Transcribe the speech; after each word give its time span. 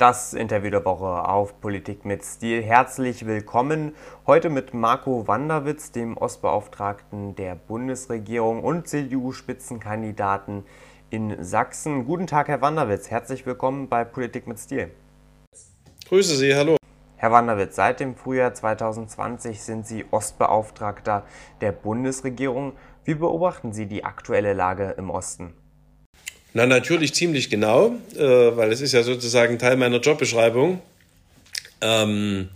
Das 0.00 0.32
Interview 0.32 0.70
der 0.70 0.86
Woche 0.86 1.28
auf 1.28 1.60
Politik 1.60 2.06
mit 2.06 2.24
Stil. 2.24 2.62
Herzlich 2.62 3.26
willkommen. 3.26 3.94
Heute 4.26 4.48
mit 4.48 4.72
Marco 4.72 5.28
Wanderwitz, 5.28 5.92
dem 5.92 6.16
Ostbeauftragten 6.16 7.34
der 7.36 7.54
Bundesregierung 7.54 8.64
und 8.64 8.88
CDU-Spitzenkandidaten 8.88 10.64
in 11.10 11.44
Sachsen. 11.44 12.06
Guten 12.06 12.26
Tag, 12.26 12.48
Herr 12.48 12.62
Wanderwitz. 12.62 13.10
Herzlich 13.10 13.44
willkommen 13.44 13.90
bei 13.90 14.04
Politik 14.04 14.46
mit 14.46 14.58
Stil. 14.58 14.90
Grüße 16.08 16.34
Sie, 16.34 16.54
hallo. 16.54 16.76
Herr 17.16 17.32
Wanderwitz, 17.32 17.76
seit 17.76 18.00
dem 18.00 18.16
Frühjahr 18.16 18.54
2020 18.54 19.62
sind 19.62 19.86
Sie 19.86 20.06
Ostbeauftragter 20.10 21.26
der 21.60 21.72
Bundesregierung. 21.72 22.72
Wie 23.04 23.16
beobachten 23.16 23.74
Sie 23.74 23.84
die 23.84 24.02
aktuelle 24.02 24.54
Lage 24.54 24.94
im 24.96 25.10
Osten? 25.10 25.59
Na, 26.52 26.66
natürlich 26.66 27.14
ziemlich 27.14 27.48
genau, 27.48 27.96
äh, 28.16 28.22
weil 28.22 28.72
es 28.72 28.80
ist 28.80 28.92
ja 28.92 29.02
sozusagen 29.02 29.58
Teil 29.58 29.76
meiner 29.76 29.98
Jobbeschreibung. 29.98 30.80
Ähm, 31.80 32.48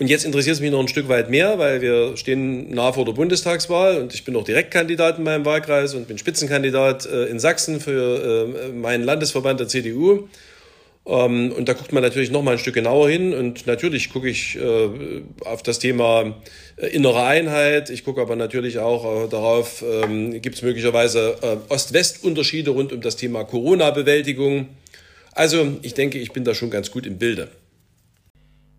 und 0.00 0.08
jetzt 0.08 0.24
interessiert 0.24 0.54
es 0.54 0.60
mich 0.60 0.70
noch 0.70 0.80
ein 0.80 0.88
Stück 0.88 1.08
weit 1.08 1.28
mehr, 1.28 1.58
weil 1.58 1.82
wir 1.82 2.16
stehen 2.16 2.74
nah 2.74 2.92
vor 2.92 3.04
der 3.04 3.12
Bundestagswahl 3.12 3.98
und 3.98 4.14
ich 4.14 4.24
bin 4.24 4.34
auch 4.34 4.44
Direktkandidat 4.44 5.18
in 5.18 5.24
meinem 5.24 5.44
Wahlkreis 5.44 5.94
und 5.94 6.08
bin 6.08 6.16
Spitzenkandidat 6.16 7.06
äh, 7.06 7.26
in 7.26 7.38
Sachsen 7.38 7.80
für 7.80 8.48
äh, 8.48 8.72
meinen 8.72 9.04
Landesverband 9.04 9.60
der 9.60 9.68
CDU. 9.68 10.28
Ähm, 11.06 11.52
und 11.52 11.68
da 11.68 11.72
guckt 11.72 11.92
man 11.92 12.02
natürlich 12.02 12.30
noch 12.30 12.42
mal 12.42 12.52
ein 12.52 12.58
Stück 12.58 12.74
genauer 12.74 13.08
hin. 13.08 13.34
Und 13.34 13.66
natürlich 13.66 14.12
gucke 14.12 14.28
ich 14.28 14.56
äh, 14.56 15.22
auf 15.44 15.62
das 15.62 15.78
Thema 15.78 16.34
äh, 16.76 16.86
innere 16.88 17.24
Einheit. 17.24 17.90
Ich 17.90 18.04
gucke 18.04 18.20
aber 18.20 18.36
natürlich 18.36 18.78
auch 18.78 19.24
äh, 19.24 19.28
darauf, 19.28 19.82
ähm, 19.82 20.40
gibt 20.40 20.56
es 20.56 20.62
möglicherweise 20.62 21.36
äh, 21.42 21.72
Ost-West-Unterschiede 21.72 22.70
rund 22.70 22.92
um 22.92 23.00
das 23.00 23.16
Thema 23.16 23.44
Corona-Bewältigung. 23.44 24.68
Also 25.32 25.78
ich 25.82 25.94
denke, 25.94 26.18
ich 26.18 26.32
bin 26.32 26.44
da 26.44 26.54
schon 26.54 26.70
ganz 26.70 26.90
gut 26.90 27.06
im 27.06 27.18
Bilde. 27.18 27.48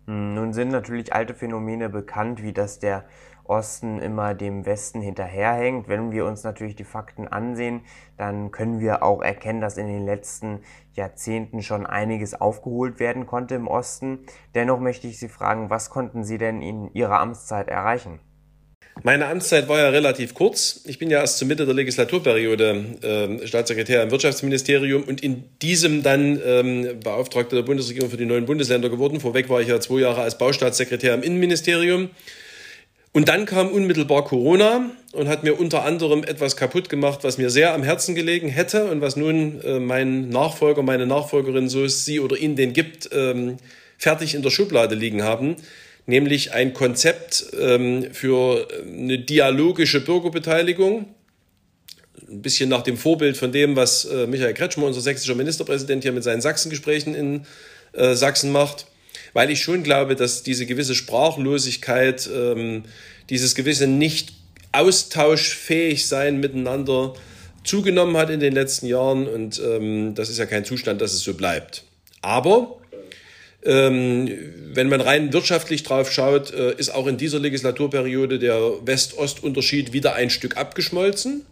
Hm, 0.06 0.34
nun 0.34 0.52
sind 0.52 0.68
natürlich 0.68 1.12
alte 1.12 1.34
Phänomene 1.34 1.88
bekannt, 1.88 2.42
wie 2.42 2.52
das 2.52 2.78
der 2.78 3.04
Osten 3.44 3.98
immer 3.98 4.34
dem 4.34 4.66
Westen 4.66 5.00
hinterherhängt. 5.00 5.88
Wenn 5.88 6.12
wir 6.12 6.24
uns 6.24 6.44
natürlich 6.44 6.76
die 6.76 6.84
Fakten 6.84 7.28
ansehen, 7.28 7.82
dann 8.16 8.50
können 8.50 8.80
wir 8.80 9.02
auch 9.02 9.22
erkennen, 9.22 9.60
dass 9.60 9.76
in 9.76 9.86
den 9.86 10.04
letzten 10.04 10.60
Jahrzehnten 10.94 11.62
schon 11.62 11.86
einiges 11.86 12.34
aufgeholt 12.40 13.00
werden 13.00 13.26
konnte 13.26 13.54
im 13.54 13.68
Osten. 13.68 14.20
Dennoch 14.54 14.80
möchte 14.80 15.06
ich 15.06 15.18
Sie 15.18 15.28
fragen, 15.28 15.70
was 15.70 15.90
konnten 15.90 16.24
Sie 16.24 16.38
denn 16.38 16.62
in 16.62 16.92
Ihrer 16.94 17.20
Amtszeit 17.20 17.68
erreichen? 17.68 18.20
Meine 19.02 19.26
Amtszeit 19.26 19.68
war 19.68 19.78
ja 19.78 19.88
relativ 19.88 20.34
kurz. 20.34 20.82
Ich 20.84 20.98
bin 20.98 21.10
ja 21.10 21.20
erst 21.20 21.38
zur 21.38 21.48
Mitte 21.48 21.64
der 21.64 21.74
Legislaturperiode 21.74 23.40
äh, 23.42 23.46
Staatssekretär 23.46 24.02
im 24.02 24.10
Wirtschaftsministerium 24.10 25.02
und 25.02 25.22
in 25.22 25.44
diesem 25.60 26.02
dann 26.02 26.38
ähm, 26.44 27.00
Beauftragter 27.02 27.56
der 27.56 27.62
Bundesregierung 27.62 28.10
für 28.10 28.16
die 28.18 28.26
neuen 28.26 28.44
Bundesländer 28.44 28.90
geworden. 28.90 29.18
Vorweg 29.18 29.48
war 29.48 29.60
ich 29.60 29.68
ja 29.68 29.80
zwei 29.80 30.00
Jahre 30.00 30.20
als 30.20 30.36
Baustaatssekretär 30.36 31.14
im 31.14 31.22
Innenministerium. 31.22 32.10
Und 33.14 33.28
dann 33.28 33.44
kam 33.44 33.68
unmittelbar 33.68 34.24
Corona 34.24 34.90
und 35.12 35.28
hat 35.28 35.44
mir 35.44 35.60
unter 35.60 35.84
anderem 35.84 36.24
etwas 36.24 36.56
kaputt 36.56 36.88
gemacht, 36.88 37.20
was 37.22 37.36
mir 37.36 37.50
sehr 37.50 37.74
am 37.74 37.82
Herzen 37.82 38.14
gelegen 38.14 38.48
hätte 38.48 38.86
und 38.90 39.02
was 39.02 39.16
nun 39.16 39.60
äh, 39.62 39.78
mein 39.78 40.30
Nachfolger, 40.30 40.82
meine 40.82 41.06
Nachfolgerin, 41.06 41.68
so 41.68 41.84
es 41.84 42.06
sie 42.06 42.20
oder 42.20 42.38
ihn 42.38 42.56
den 42.56 42.72
gibt, 42.72 43.10
ähm, 43.12 43.58
fertig 43.98 44.34
in 44.34 44.42
der 44.42 44.48
Schublade 44.48 44.94
liegen 44.94 45.22
haben, 45.22 45.56
nämlich 46.06 46.54
ein 46.54 46.72
Konzept 46.72 47.44
ähm, 47.60 48.08
für 48.12 48.66
eine 48.82 49.18
dialogische 49.18 50.00
Bürgerbeteiligung, 50.02 51.14
ein 52.30 52.40
bisschen 52.40 52.70
nach 52.70 52.82
dem 52.82 52.96
Vorbild 52.96 53.36
von 53.36 53.52
dem, 53.52 53.76
was 53.76 54.06
äh, 54.06 54.26
Michael 54.26 54.54
Kretschmer, 54.54 54.86
unser 54.86 55.02
sächsischer 55.02 55.34
Ministerpräsident, 55.34 56.02
hier 56.02 56.12
mit 56.12 56.24
seinen 56.24 56.40
Sachsengesprächen 56.40 57.14
in 57.14 57.46
äh, 57.92 58.14
Sachsen 58.14 58.52
macht 58.52 58.86
weil 59.32 59.50
ich 59.50 59.62
schon 59.62 59.82
glaube, 59.82 60.16
dass 60.16 60.42
diese 60.42 60.66
gewisse 60.66 60.94
Sprachlosigkeit, 60.94 62.28
ähm, 62.34 62.84
dieses 63.30 63.54
gewisse 63.54 63.86
nicht 63.86 64.32
austauschfähig 64.72 66.06
sein 66.06 66.40
miteinander 66.40 67.14
zugenommen 67.64 68.16
hat 68.16 68.30
in 68.30 68.40
den 68.40 68.52
letzten 68.52 68.86
Jahren 68.86 69.26
und 69.26 69.60
ähm, 69.64 70.14
das 70.14 70.28
ist 70.28 70.38
ja 70.38 70.46
kein 70.46 70.64
Zustand, 70.64 71.00
dass 71.00 71.12
es 71.12 71.20
so 71.20 71.34
bleibt. 71.34 71.84
Aber 72.22 72.78
ähm, 73.64 74.28
wenn 74.72 74.88
man 74.88 75.00
rein 75.00 75.32
wirtschaftlich 75.32 75.84
drauf 75.84 76.10
schaut, 76.10 76.52
äh, 76.52 76.74
ist 76.74 76.90
auch 76.90 77.06
in 77.06 77.16
dieser 77.16 77.38
Legislaturperiode 77.38 78.38
der 78.38 78.58
West-Ost-Unterschied 78.84 79.92
wieder 79.92 80.14
ein 80.14 80.30
Stück 80.30 80.56
abgeschmolzen. 80.56 81.46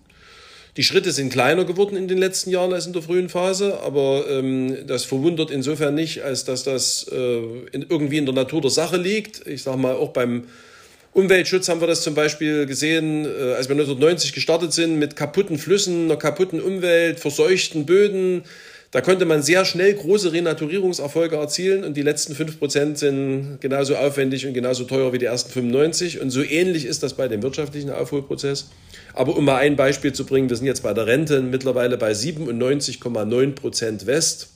Die 0.77 0.85
Schritte 0.85 1.11
sind 1.11 1.33
kleiner 1.33 1.65
geworden 1.65 1.97
in 1.97 2.07
den 2.07 2.19
letzten 2.19 2.51
Jahren 2.51 2.73
als 2.73 2.87
in 2.87 2.93
der 2.93 3.03
frühen 3.03 3.29
Phase, 3.29 3.81
aber 3.81 4.25
ähm, 4.31 4.87
das 4.87 5.05
verwundert 5.05 5.51
insofern 5.51 5.95
nicht, 5.95 6.23
als 6.23 6.45
dass 6.45 6.63
das 6.63 7.07
äh, 7.11 7.39
in, 7.73 7.87
irgendwie 7.89 8.19
in 8.19 8.27
der 8.27 8.35
Natur 8.35 8.61
der 8.61 8.71
Sache 8.71 8.97
liegt. 8.97 9.47
Ich 9.47 9.63
sage 9.65 9.79
mal, 9.79 9.95
auch 9.95 10.11
beim 10.11 10.45
Umweltschutz 11.13 11.69
haben 11.69 11.81
wir 11.81 11.89
das 11.89 12.03
zum 12.03 12.15
Beispiel 12.15 12.67
gesehen, 12.67 13.25
äh, 13.25 13.55
als 13.55 13.69
wir 13.69 13.75
1990 13.75 14.33
gestartet 14.33 14.73
sind 14.73 14.99
mit 14.99 15.17
kaputten 15.17 15.59
Flüssen, 15.59 16.05
einer 16.05 16.17
kaputten 16.17 16.61
Umwelt, 16.61 17.19
verseuchten 17.19 17.85
Böden. 17.85 18.45
Da 18.93 19.01
konnte 19.01 19.25
man 19.25 19.41
sehr 19.41 19.65
schnell 19.65 19.95
große 19.95 20.33
Renaturierungserfolge 20.33 21.37
erzielen 21.37 21.85
und 21.85 21.97
die 21.97 22.03
letzten 22.03 22.35
fünf 22.35 22.59
Prozent 22.59 22.99
sind 22.99 23.59
genauso 23.61 23.95
aufwendig 23.95 24.47
und 24.47 24.53
genauso 24.53 24.83
teuer 24.83 25.13
wie 25.13 25.19
die 25.19 25.27
ersten 25.27 25.51
95. 25.51 26.21
Und 26.21 26.31
so 26.31 26.43
ähnlich 26.43 26.87
ist 26.87 27.05
das 27.05 27.15
bei 27.15 27.29
dem 27.29 27.41
wirtschaftlichen 27.43 27.91
Aufholprozess. 27.91 28.69
Aber 29.15 29.37
um 29.37 29.45
mal 29.45 29.59
ein 29.59 29.77
Beispiel 29.77 30.13
zu 30.13 30.27
bringen, 30.27 30.51
wir 30.51 30.57
sind 30.57 30.67
jetzt 30.67 30.83
bei 30.83 30.93
der 30.93 31.07
Rente 31.07 31.41
mittlerweile 31.41 31.99
bei 31.99 32.11
97,9 32.11 33.53
Prozent 33.53 34.07
West. 34.07 34.49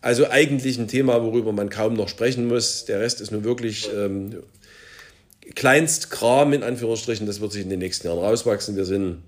Also 0.00 0.28
eigentlich 0.28 0.76
ein 0.78 0.88
Thema, 0.88 1.22
worüber 1.22 1.52
man 1.52 1.70
kaum 1.70 1.94
noch 1.94 2.08
sprechen 2.08 2.48
muss. 2.48 2.84
Der 2.86 2.98
Rest 2.98 3.20
ist 3.20 3.30
nun 3.30 3.44
wirklich 3.44 3.88
ähm, 3.96 4.42
Kleinstkram 5.54 6.52
in 6.52 6.64
Anführungsstrichen. 6.64 7.28
Das 7.28 7.40
wird 7.40 7.52
sich 7.52 7.62
in 7.62 7.70
den 7.70 7.78
nächsten 7.78 8.08
Jahren 8.08 8.18
rauswachsen. 8.18 8.74
Wir 8.74 8.86
sind 8.86 9.18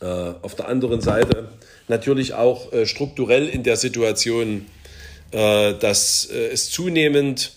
auf 0.00 0.54
der 0.54 0.68
anderen 0.68 1.02
Seite 1.02 1.50
natürlich 1.90 2.32
auch 2.32 2.72
äh, 2.72 2.86
strukturell 2.86 3.46
in 3.46 3.62
der 3.62 3.76
Situation, 3.76 4.64
äh, 5.32 5.74
dass 5.74 6.30
äh, 6.32 6.48
es 6.48 6.70
zunehmend 6.70 7.52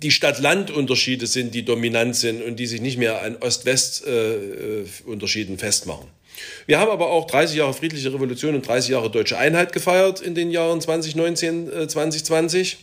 die 0.00 0.12
Stadt-Land-Unterschiede 0.12 1.26
sind, 1.26 1.52
die 1.54 1.64
dominant 1.64 2.14
sind 2.14 2.40
und 2.42 2.60
die 2.60 2.66
sich 2.66 2.80
nicht 2.80 2.98
mehr 2.98 3.22
an 3.22 3.34
Ost-West-Unterschieden 3.36 5.58
festmachen. 5.58 6.06
Wir 6.66 6.80
haben 6.80 6.90
aber 6.90 7.10
auch 7.10 7.28
30 7.28 7.56
Jahre 7.56 7.72
friedliche 7.72 8.12
Revolution 8.12 8.56
und 8.56 8.66
30 8.66 8.90
Jahre 8.90 9.08
deutsche 9.10 9.38
Einheit 9.38 9.72
gefeiert 9.72 10.20
in 10.20 10.34
den 10.34 10.50
Jahren 10.50 10.80
2019, 10.80 11.88
2020. 11.88 12.78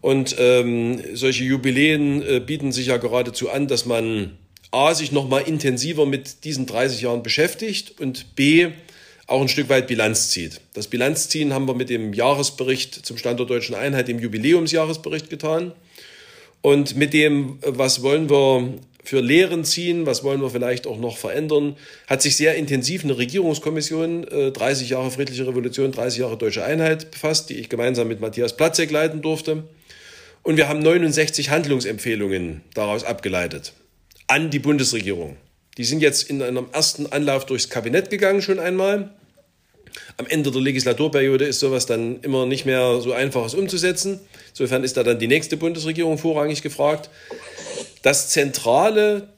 Und 0.00 0.36
ähm, 0.38 1.02
solche 1.12 1.44
Jubiläen 1.44 2.22
äh, 2.22 2.40
bieten 2.40 2.72
sich 2.72 2.86
ja 2.86 2.96
geradezu 2.96 3.50
an, 3.50 3.68
dass 3.68 3.84
man 3.84 4.38
A, 4.70 4.94
sich 4.94 5.12
nochmal 5.12 5.42
intensiver 5.46 6.04
mit 6.04 6.44
diesen 6.44 6.66
30 6.66 7.00
Jahren 7.02 7.22
beschäftigt 7.22 8.00
und 8.00 8.34
B, 8.36 8.68
auch 9.26 9.42
ein 9.42 9.48
Stück 9.48 9.68
weit 9.68 9.86
Bilanz 9.86 10.30
zieht. 10.30 10.60
Das 10.74 10.88
Bilanzziehen 10.88 11.52
haben 11.52 11.66
wir 11.66 11.74
mit 11.74 11.90
dem 11.90 12.14
Jahresbericht 12.14 13.06
zum 13.06 13.18
Stand 13.18 13.38
der 13.38 13.46
deutschen 13.46 13.74
Einheit, 13.74 14.08
dem 14.08 14.18
Jubiläumsjahresbericht 14.18 15.28
getan. 15.28 15.72
Und 16.62 16.96
mit 16.96 17.12
dem, 17.12 17.58
was 17.62 18.02
wollen 18.02 18.30
wir 18.30 18.74
für 19.04 19.20
Lehren 19.20 19.64
ziehen, 19.64 20.06
was 20.06 20.24
wollen 20.24 20.40
wir 20.40 20.50
vielleicht 20.50 20.86
auch 20.86 20.98
noch 20.98 21.16
verändern, 21.16 21.76
hat 22.06 22.20
sich 22.20 22.36
sehr 22.36 22.56
intensiv 22.56 23.04
eine 23.04 23.16
Regierungskommission, 23.16 24.28
äh, 24.28 24.50
30 24.50 24.90
Jahre 24.90 25.10
friedliche 25.10 25.46
Revolution, 25.46 25.92
30 25.92 26.20
Jahre 26.20 26.36
deutsche 26.36 26.64
Einheit 26.64 27.10
befasst, 27.10 27.48
die 27.48 27.54
ich 27.54 27.68
gemeinsam 27.68 28.08
mit 28.08 28.20
Matthias 28.20 28.56
Platzek 28.56 28.90
leiten 28.90 29.22
durfte. 29.22 29.64
Und 30.42 30.56
wir 30.56 30.68
haben 30.68 30.80
69 30.80 31.50
Handlungsempfehlungen 31.50 32.62
daraus 32.74 33.04
abgeleitet 33.04 33.72
an 34.28 34.50
die 34.50 34.60
Bundesregierung. 34.60 35.36
Die 35.76 35.84
sind 35.84 36.00
jetzt 36.00 36.30
in 36.30 36.42
einem 36.42 36.66
ersten 36.72 37.06
Anlauf 37.06 37.46
durchs 37.46 37.70
Kabinett 37.70 38.10
gegangen 38.10 38.42
schon 38.42 38.60
einmal. 38.60 39.14
Am 40.16 40.26
Ende 40.26 40.50
der 40.50 40.60
Legislaturperiode 40.60 41.44
ist 41.44 41.60
sowas 41.60 41.86
dann 41.86 42.20
immer 42.20 42.46
nicht 42.46 42.66
mehr 42.66 43.00
so 43.00 43.12
einfach 43.12 43.52
umzusetzen. 43.54 44.20
Insofern 44.50 44.84
ist 44.84 44.96
da 44.96 45.02
dann 45.02 45.18
die 45.18 45.28
nächste 45.28 45.56
Bundesregierung 45.56 46.18
vorrangig 46.18 46.62
gefragt. 46.62 47.10
Das 48.02 48.28
zentrale 48.28 49.32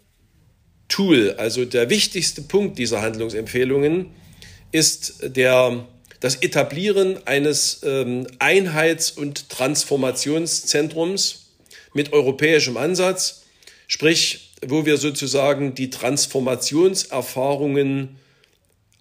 Tool, 0.89 1.35
also 1.39 1.65
der 1.65 1.89
wichtigste 1.89 2.43
Punkt 2.43 2.79
dieser 2.79 3.01
Handlungsempfehlungen, 3.01 4.11
ist 4.73 5.37
der, 5.37 5.87
das 6.21 6.37
Etablieren 6.37 7.27
eines 7.27 7.81
ähm, 7.85 8.27
Einheits- 8.39 9.11
und 9.11 9.49
Transformationszentrums 9.51 11.51
mit 11.95 12.13
europäischem 12.13 12.77
Ansatz, 12.77 13.43
sprich, 13.87 14.50
wo 14.67 14.87
wir 14.87 14.97
sozusagen 14.97 15.75
die 15.75 15.91
Transformationserfahrungen 15.91 18.17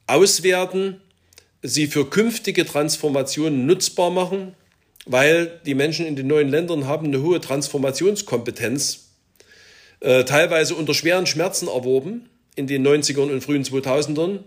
auswerten, 0.07 0.99
sie 1.61 1.87
für 1.87 2.09
künftige 2.09 2.65
Transformationen 2.65 3.65
nutzbar 3.65 4.11
machen 4.11 4.55
weil 5.05 5.59
die 5.65 5.73
Menschen 5.73 6.05
in 6.05 6.15
den 6.15 6.27
neuen 6.27 6.49
Ländern 6.49 6.85
haben 6.85 7.07
eine 7.07 7.23
hohe 7.23 7.41
Transformationskompetenz, 7.41 9.07
äh, 10.01 10.23
teilweise 10.23 10.75
unter 10.75 10.93
schweren 10.93 11.25
Schmerzen 11.25 11.67
erworben 11.67 12.29
in 12.55 12.67
den 12.67 12.85
90ern 12.85 13.31
und 13.31 13.41
frühen 13.41 13.63
2000ern. 13.63 14.43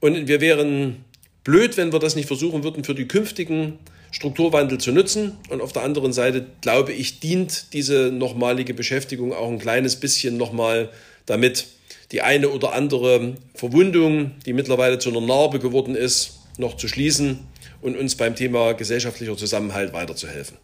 Und 0.00 0.26
wir 0.26 0.40
wären 0.40 1.04
blöd, 1.44 1.76
wenn 1.76 1.92
wir 1.92 2.00
das 2.00 2.16
nicht 2.16 2.26
versuchen 2.26 2.64
würden, 2.64 2.82
für 2.82 2.96
die 2.96 3.06
künftigen 3.06 3.78
Strukturwandel 4.10 4.78
zu 4.78 4.92
nutzen. 4.92 5.38
Und 5.50 5.60
auf 5.60 5.72
der 5.72 5.82
anderen 5.82 6.12
Seite, 6.12 6.46
glaube 6.60 6.92
ich, 6.92 7.20
dient 7.20 7.72
diese 7.72 8.10
nochmalige 8.12 8.74
Beschäftigung 8.74 9.32
auch 9.32 9.48
ein 9.48 9.58
kleines 9.58 9.96
bisschen 9.96 10.36
nochmal 10.36 10.90
damit, 11.26 11.66
die 12.12 12.22
eine 12.22 12.50
oder 12.50 12.72
andere 12.72 13.34
Verwundung, 13.54 14.32
die 14.46 14.52
mittlerweile 14.52 14.98
zu 14.98 15.10
einer 15.10 15.20
Narbe 15.20 15.58
geworden 15.58 15.94
ist, 15.94 16.38
noch 16.58 16.76
zu 16.76 16.88
schließen 16.88 17.40
und 17.82 17.96
uns 17.96 18.14
beim 18.14 18.34
Thema 18.34 18.74
gesellschaftlicher 18.74 19.36
Zusammenhalt 19.36 19.92
weiterzuhelfen. 19.92 20.56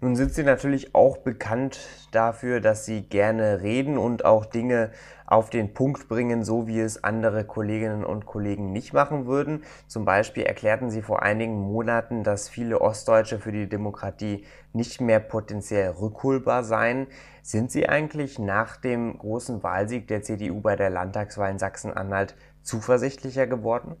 Nun 0.00 0.16
sind 0.16 0.34
Sie 0.34 0.42
natürlich 0.42 0.94
auch 0.94 1.18
bekannt 1.18 1.78
dafür, 2.10 2.60
dass 2.60 2.86
Sie 2.86 3.02
gerne 3.02 3.62
reden 3.62 3.98
und 3.98 4.24
auch 4.24 4.46
Dinge 4.46 4.90
auf 5.32 5.48
den 5.48 5.72
Punkt 5.72 6.08
bringen, 6.08 6.44
so 6.44 6.66
wie 6.66 6.78
es 6.78 7.02
andere 7.02 7.44
Kolleginnen 7.44 8.04
und 8.04 8.26
Kollegen 8.26 8.70
nicht 8.70 8.92
machen 8.92 9.26
würden. 9.26 9.64
Zum 9.88 10.04
Beispiel 10.04 10.42
erklärten 10.42 10.90
Sie 10.90 11.00
vor 11.00 11.22
einigen 11.22 11.58
Monaten, 11.58 12.22
dass 12.22 12.50
viele 12.50 12.82
Ostdeutsche 12.82 13.38
für 13.38 13.50
die 13.50 13.66
Demokratie 13.66 14.44
nicht 14.74 15.00
mehr 15.00 15.20
potenziell 15.20 15.88
rückholbar 15.90 16.64
seien. 16.64 17.06
Sind 17.42 17.72
Sie 17.72 17.88
eigentlich 17.88 18.38
nach 18.38 18.76
dem 18.76 19.16
großen 19.16 19.62
Wahlsieg 19.62 20.06
der 20.06 20.22
CDU 20.22 20.60
bei 20.60 20.76
der 20.76 20.90
Landtagswahl 20.90 21.50
in 21.50 21.58
Sachsen-Anhalt 21.58 22.34
zuversichtlicher 22.62 23.46
geworden? 23.46 23.96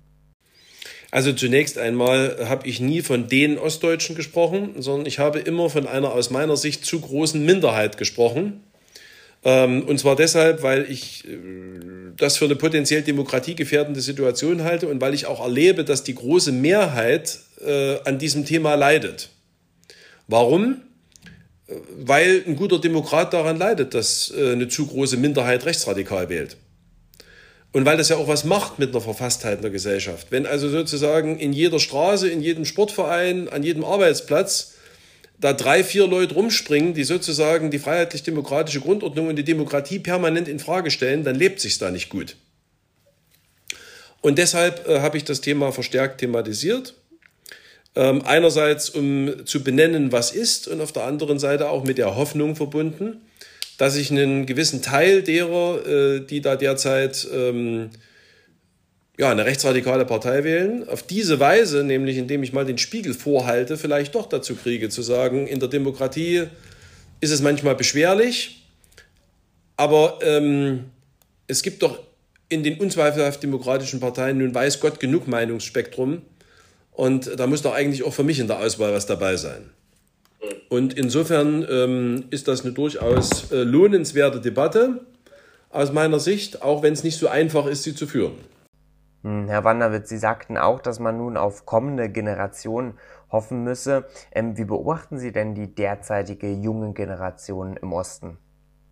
Also 1.10 1.32
zunächst 1.32 1.78
einmal 1.78 2.46
habe 2.48 2.66
ich 2.66 2.80
nie 2.80 3.00
von 3.00 3.28
den 3.28 3.58
Ostdeutschen 3.58 4.16
gesprochen, 4.16 4.74
sondern 4.82 5.06
ich 5.06 5.18
habe 5.18 5.38
immer 5.38 5.70
von 5.70 5.86
einer 5.86 6.12
aus 6.12 6.30
meiner 6.30 6.58
Sicht 6.58 6.84
zu 6.84 7.00
großen 7.00 7.44
Minderheit 7.44 7.96
gesprochen. 7.96 8.64
Ähm, 9.44 9.82
und 9.84 9.98
zwar 9.98 10.14
deshalb, 10.14 10.62
weil 10.62 10.90
ich 10.90 11.26
äh, 11.26 11.38
das 12.16 12.36
für 12.36 12.44
eine 12.44 12.56
potenziell 12.56 13.02
demokratiegefährdende 13.02 14.00
Situation 14.00 14.62
halte 14.62 14.88
und 14.88 15.00
weil 15.00 15.14
ich 15.14 15.26
auch 15.26 15.40
erlebe, 15.40 15.84
dass 15.84 16.04
die 16.04 16.14
große 16.14 16.52
Mehrheit 16.52 17.40
äh, 17.64 17.98
an 18.04 18.18
diesem 18.18 18.44
Thema 18.44 18.74
leidet. 18.74 19.30
Warum? 20.28 20.82
Äh, 21.66 21.74
weil 21.96 22.44
ein 22.46 22.54
guter 22.54 22.80
Demokrat 22.80 23.32
daran 23.32 23.58
leidet, 23.58 23.94
dass 23.94 24.32
eine 24.32 24.68
zu 24.68 24.86
große 24.86 25.16
Minderheit 25.16 25.66
rechtsradikal 25.66 26.28
wählt. 26.28 26.56
Und 27.72 27.86
weil 27.86 27.96
das 27.96 28.10
ja 28.10 28.16
auch 28.16 28.28
was 28.28 28.44
macht 28.44 28.78
mit 28.78 28.90
einer 28.90 29.00
Verfasstheit 29.00 29.56
in 29.56 29.62
der 29.62 29.70
Gesellschaft. 29.70 30.26
Wenn 30.30 30.46
also 30.46 30.68
sozusagen 30.68 31.38
in 31.38 31.54
jeder 31.54 31.80
Straße, 31.80 32.28
in 32.28 32.42
jedem 32.42 32.66
Sportverein, 32.66 33.48
an 33.48 33.62
jedem 33.62 33.82
Arbeitsplatz 33.82 34.71
da 35.38 35.52
drei, 35.52 35.82
vier 35.82 36.06
Leute 36.06 36.34
rumspringen, 36.34 36.94
die 36.94 37.04
sozusagen 37.04 37.70
die 37.70 37.78
freiheitlich-demokratische 37.78 38.80
Grundordnung 38.80 39.28
und 39.28 39.36
die 39.36 39.44
Demokratie 39.44 39.98
permanent 39.98 40.48
in 40.48 40.58
Frage 40.58 40.90
stellen, 40.90 41.24
dann 41.24 41.34
lebt 41.34 41.60
sich 41.60 41.78
da 41.78 41.90
nicht 41.90 42.08
gut. 42.08 42.36
Und 44.20 44.38
deshalb 44.38 44.88
äh, 44.88 45.00
habe 45.00 45.16
ich 45.16 45.24
das 45.24 45.40
Thema 45.40 45.72
verstärkt 45.72 46.18
thematisiert. 46.18 46.94
Ähm, 47.94 48.22
einerseits, 48.24 48.88
um 48.88 49.44
zu 49.44 49.62
benennen, 49.62 50.12
was 50.12 50.30
ist, 50.30 50.68
und 50.68 50.80
auf 50.80 50.92
der 50.92 51.04
anderen 51.04 51.38
Seite 51.38 51.68
auch 51.68 51.84
mit 51.84 51.98
der 51.98 52.16
Hoffnung 52.16 52.56
verbunden, 52.56 53.20
dass 53.76 53.96
ich 53.96 54.10
einen 54.10 54.46
gewissen 54.46 54.80
Teil 54.80 55.22
derer, 55.22 55.86
äh, 55.86 56.20
die 56.20 56.40
da 56.40 56.56
derzeit 56.56 57.26
ähm, 57.34 57.90
ja, 59.22 59.30
eine 59.30 59.44
rechtsradikale 59.44 60.04
Partei 60.04 60.42
wählen, 60.42 60.88
auf 60.88 61.04
diese 61.04 61.38
Weise, 61.38 61.84
nämlich 61.84 62.16
indem 62.16 62.42
ich 62.42 62.52
mal 62.52 62.64
den 62.64 62.76
Spiegel 62.76 63.14
vorhalte, 63.14 63.76
vielleicht 63.76 64.16
doch 64.16 64.28
dazu 64.28 64.56
kriege, 64.56 64.88
zu 64.88 65.00
sagen, 65.00 65.46
in 65.46 65.60
der 65.60 65.68
Demokratie 65.68 66.48
ist 67.20 67.30
es 67.30 67.40
manchmal 67.40 67.76
beschwerlich, 67.76 68.64
aber 69.76 70.18
ähm, 70.22 70.86
es 71.46 71.62
gibt 71.62 71.84
doch 71.84 72.00
in 72.48 72.64
den 72.64 72.80
unzweifelhaft 72.80 73.40
demokratischen 73.44 74.00
Parteien 74.00 74.38
nun 74.38 74.52
weiß 74.52 74.80
Gott 74.80 74.98
genug 74.98 75.28
Meinungsspektrum 75.28 76.22
und 76.90 77.30
da 77.38 77.46
muss 77.46 77.62
doch 77.62 77.74
eigentlich 77.74 78.02
auch 78.02 78.12
für 78.12 78.24
mich 78.24 78.40
in 78.40 78.48
der 78.48 78.58
Auswahl 78.58 78.92
was 78.92 79.06
dabei 79.06 79.36
sein. 79.36 79.70
Und 80.68 80.94
insofern 80.94 81.64
ähm, 81.70 82.24
ist 82.30 82.48
das 82.48 82.64
eine 82.64 82.72
durchaus 82.72 83.52
äh, 83.52 83.62
lohnenswerte 83.62 84.40
Debatte 84.40 84.98
aus 85.70 85.92
meiner 85.92 86.18
Sicht, 86.18 86.60
auch 86.60 86.82
wenn 86.82 86.92
es 86.92 87.04
nicht 87.04 87.18
so 87.18 87.28
einfach 87.28 87.66
ist, 87.66 87.84
sie 87.84 87.94
zu 87.94 88.08
führen. 88.08 88.34
Hm, 89.22 89.48
Herr 89.48 89.64
Wanderwitz, 89.64 90.08
Sie 90.08 90.18
sagten 90.18 90.56
auch, 90.56 90.80
dass 90.80 90.98
man 90.98 91.16
nun 91.16 91.36
auf 91.36 91.64
kommende 91.64 92.08
Generationen 92.08 92.94
hoffen 93.30 93.62
müsse. 93.64 94.04
Ähm, 94.32 94.56
wie 94.58 94.64
beobachten 94.64 95.18
Sie 95.18 95.32
denn 95.32 95.54
die 95.54 95.74
derzeitige 95.74 96.52
junge 96.52 96.92
Generation 96.92 97.76
im 97.80 97.92
Osten? 97.92 98.38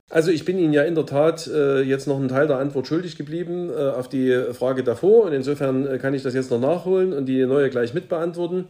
Also 0.08 0.32
ich 0.32 0.44
bin 0.44 0.58
Ihnen 0.58 0.72
ja 0.72 0.82
in 0.82 0.96
der 0.96 1.06
Tat 1.06 1.46
äh, 1.46 1.82
jetzt 1.82 2.08
noch 2.08 2.16
einen 2.16 2.28
Teil 2.28 2.48
der 2.48 2.58
Antwort 2.58 2.86
schuldig 2.88 3.16
geblieben 3.16 3.70
äh, 3.70 3.90
auf 3.90 4.08
die 4.08 4.44
Frage 4.52 4.82
davor 4.82 5.24
und 5.26 5.32
insofern 5.32 5.86
äh, 5.86 5.98
kann 5.98 6.14
ich 6.14 6.24
das 6.24 6.34
jetzt 6.34 6.50
noch 6.50 6.60
nachholen 6.60 7.12
und 7.12 7.26
die 7.26 7.46
neue 7.46 7.70
gleich 7.70 7.94
mitbeantworten. 7.94 8.68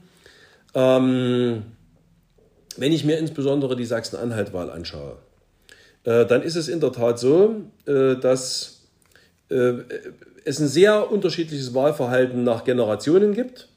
Ähm, 0.75 1.63
wenn 2.77 2.93
ich 2.93 3.05
mir 3.05 3.19
insbesondere 3.19 3.75
die 3.75 3.87
Sachsen-Anhalt-Wahl 3.87 4.71
anschaue, 4.71 5.17
äh, 6.05 6.27
dann 6.27 6.43
ist 6.43 6.57
es 6.57 6.69
in 6.69 6.81
der 6.81 6.93
Tat 6.93 7.19
so, 7.19 7.63
äh, 7.87 8.17
dass 8.17 8.87
äh, 9.49 9.73
es 10.45 10.59
ein 10.61 10.69
sehr 10.69 11.11
unterschiedliches 11.11 11.75
Wahlverhalten 11.75 12.45
nach 12.45 12.65
Generationen 12.65 13.35
gibt 13.35 13.69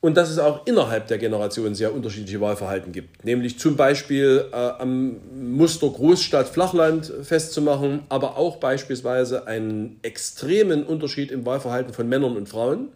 und 0.00 0.16
dass 0.16 0.30
es 0.30 0.38
auch 0.38 0.66
innerhalb 0.66 1.08
der 1.08 1.18
Generationen 1.18 1.74
sehr 1.74 1.92
unterschiedliche 1.92 2.40
Wahlverhalten 2.40 2.92
gibt. 2.92 3.24
Nämlich 3.24 3.58
zum 3.58 3.76
Beispiel 3.76 4.46
äh, 4.52 4.56
am 4.56 5.16
Muster 5.56 5.88
Großstadt-Flachland 5.88 7.12
festzumachen, 7.22 8.02
aber 8.08 8.36
auch 8.36 8.58
beispielsweise 8.58 9.46
einen 9.46 9.98
extremen 10.02 10.84
Unterschied 10.84 11.32
im 11.32 11.44
Wahlverhalten 11.44 11.92
von 11.92 12.08
Männern 12.08 12.36
und 12.36 12.48
Frauen. 12.48 12.88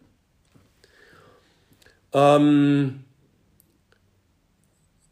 Ähm, 2.13 3.05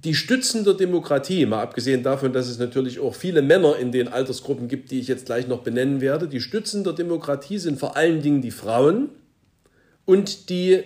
die 0.05 0.15
Stützen 0.15 0.65
der 0.65 0.75
Demokratie, 0.75 1.45
mal 1.45 1.61
abgesehen 1.61 2.03
davon, 2.03 2.33
dass 2.33 2.49
es 2.49 2.59
natürlich 2.59 3.01
auch 3.01 3.15
viele 3.15 3.43
Männer 3.43 3.77
in 3.77 3.93
den 3.93 4.09
Altersgruppen 4.09 4.67
gibt, 4.67 4.91
die 4.91 5.01
ich 5.01 5.09
jetzt 5.09 5.27
gleich 5.27 5.47
noch 5.47 5.61
benennen 5.61 6.01
werde, 6.01 6.27
die 6.27 6.41
Stützen 6.41 6.85
der 6.85 6.95
Demokratie 6.95 7.59
sind 7.59 7.79
vor 7.79 7.97
allen 7.97 8.23
Dingen 8.23 8.41
die 8.41 8.51
Frauen 8.51 9.11
und 10.07 10.49
die 10.49 10.83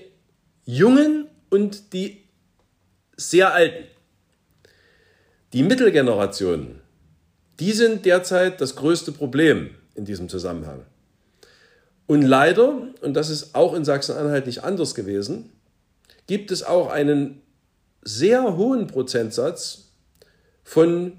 Jungen 0.65 1.27
und 1.49 1.93
die 1.93 2.25
sehr 3.17 3.55
Alten. 3.55 3.85
Die 5.53 5.63
Mittelgenerationen, 5.63 6.81
die 7.61 7.73
sind 7.73 8.05
derzeit 8.07 8.61
das 8.61 8.75
größte 8.75 9.13
Problem 9.13 9.71
in 9.95 10.05
diesem 10.05 10.29
Zusammenhang. 10.29 10.83
Und 12.07 12.23
leider, 12.23 12.89
und 13.01 13.15
das 13.15 13.31
ist 13.31 13.55
auch 13.55 13.75
in 13.75 13.85
Sachsen-Anhalt 13.85 14.47
nicht 14.47 14.65
anders 14.65 14.97
gewesen, 14.97 15.53
gibt 16.27 16.51
es 16.51 16.65
auch 16.65 16.91
einen 16.91 17.44
sehr 18.05 18.57
hohen 18.57 18.87
Prozentsatz 18.87 19.91
von 20.63 21.13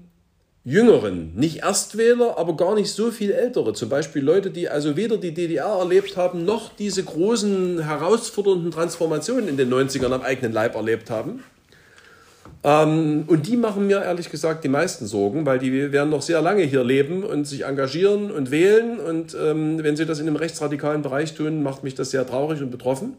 Jüngeren, 0.64 1.32
nicht 1.36 1.62
Erstwähler, 1.62 2.38
aber 2.38 2.56
gar 2.56 2.74
nicht 2.74 2.90
so 2.90 3.12
viel 3.12 3.30
Ältere. 3.30 3.72
Zum 3.72 3.88
Beispiel 3.88 4.22
Leute, 4.22 4.50
die 4.50 4.68
also 4.68 4.96
weder 4.96 5.16
die 5.16 5.32
DDR 5.32 5.78
erlebt 5.78 6.16
haben, 6.16 6.44
noch 6.44 6.74
diese 6.74 7.04
großen 7.04 7.84
herausfordernden 7.84 8.72
Transformationen 8.72 9.48
in 9.48 9.56
den 9.56 9.72
90ern 9.72 10.12
am 10.12 10.22
eigenen 10.22 10.52
Leib 10.52 10.74
erlebt 10.74 11.08
haben. 11.08 11.44
Ähm, 12.64 13.24
und 13.28 13.46
die 13.46 13.56
machen 13.56 13.86
mir 13.86 14.02
ehrlich 14.02 14.28
gesagt 14.28 14.64
die 14.64 14.68
meisten 14.68 15.06
Sorgen, 15.06 15.46
weil 15.46 15.60
die 15.60 15.92
werden 15.92 16.10
noch 16.10 16.22
sehr 16.22 16.42
lange 16.42 16.64
hier 16.64 16.82
leben 16.82 17.22
und 17.22 17.46
sich 17.46 17.64
engagieren 17.64 18.32
und 18.32 18.50
wählen. 18.50 18.98
Und 18.98 19.36
ähm, 19.40 19.84
wenn 19.84 19.94
sie 19.94 20.04
das 20.04 20.18
in 20.18 20.26
einem 20.26 20.34
rechtsradikalen 20.34 21.02
Bereich 21.02 21.34
tun, 21.34 21.62
macht 21.62 21.84
mich 21.84 21.94
das 21.94 22.10
sehr 22.10 22.26
traurig 22.26 22.60
und 22.60 22.72
betroffen. 22.72 23.14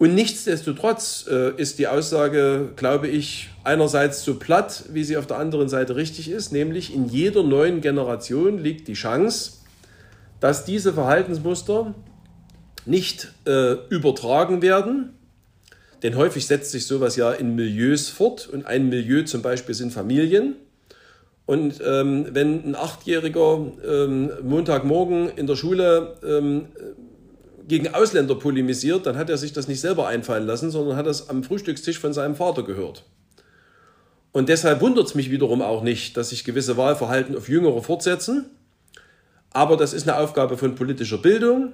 Und 0.00 0.14
nichtsdestotrotz 0.14 1.26
äh, 1.30 1.54
ist 1.60 1.78
die 1.78 1.86
Aussage, 1.86 2.70
glaube 2.74 3.06
ich, 3.06 3.50
einerseits 3.64 4.24
so 4.24 4.36
platt, 4.36 4.84
wie 4.88 5.04
sie 5.04 5.18
auf 5.18 5.26
der 5.26 5.36
anderen 5.36 5.68
Seite 5.68 5.94
richtig 5.94 6.30
ist, 6.30 6.52
nämlich 6.52 6.94
in 6.94 7.06
jeder 7.06 7.42
neuen 7.42 7.82
Generation 7.82 8.56
liegt 8.56 8.88
die 8.88 8.94
Chance, 8.94 9.58
dass 10.40 10.64
diese 10.64 10.94
Verhaltensmuster 10.94 11.94
nicht 12.86 13.30
äh, 13.46 13.74
übertragen 13.90 14.62
werden, 14.62 15.10
denn 16.02 16.16
häufig 16.16 16.46
setzt 16.46 16.70
sich 16.70 16.86
sowas 16.86 17.16
ja 17.16 17.32
in 17.32 17.54
Milieus 17.54 18.08
fort 18.08 18.48
und 18.48 18.64
ein 18.64 18.88
Milieu 18.88 19.24
zum 19.24 19.42
Beispiel 19.42 19.74
sind 19.74 19.92
Familien. 19.92 20.56
Und 21.44 21.74
ähm, 21.84 22.26
wenn 22.30 22.70
ein 22.70 22.74
Achtjähriger 22.74 23.66
ähm, 23.86 24.30
Montagmorgen 24.44 25.28
in 25.36 25.46
der 25.46 25.56
Schule 25.56 26.16
ähm, 26.24 26.68
gegen 27.66 27.94
Ausländer 27.94 28.34
polemisiert, 28.34 29.06
dann 29.06 29.16
hat 29.16 29.30
er 29.30 29.38
sich 29.38 29.52
das 29.52 29.68
nicht 29.68 29.80
selber 29.80 30.08
einfallen 30.08 30.46
lassen, 30.46 30.70
sondern 30.70 30.96
hat 30.96 31.06
das 31.06 31.28
am 31.28 31.42
Frühstückstisch 31.42 31.98
von 31.98 32.12
seinem 32.12 32.34
Vater 32.34 32.62
gehört. 32.62 33.04
Und 34.32 34.48
deshalb 34.48 34.80
wundert 34.80 35.06
es 35.06 35.14
mich 35.14 35.30
wiederum 35.30 35.60
auch 35.60 35.82
nicht, 35.82 36.16
dass 36.16 36.30
sich 36.30 36.44
gewisse 36.44 36.76
Wahlverhalten 36.76 37.36
auf 37.36 37.48
Jüngere 37.48 37.82
fortsetzen. 37.82 38.46
Aber 39.52 39.76
das 39.76 39.92
ist 39.92 40.08
eine 40.08 40.18
Aufgabe 40.18 40.56
von 40.56 40.76
politischer 40.76 41.18
Bildung. 41.18 41.72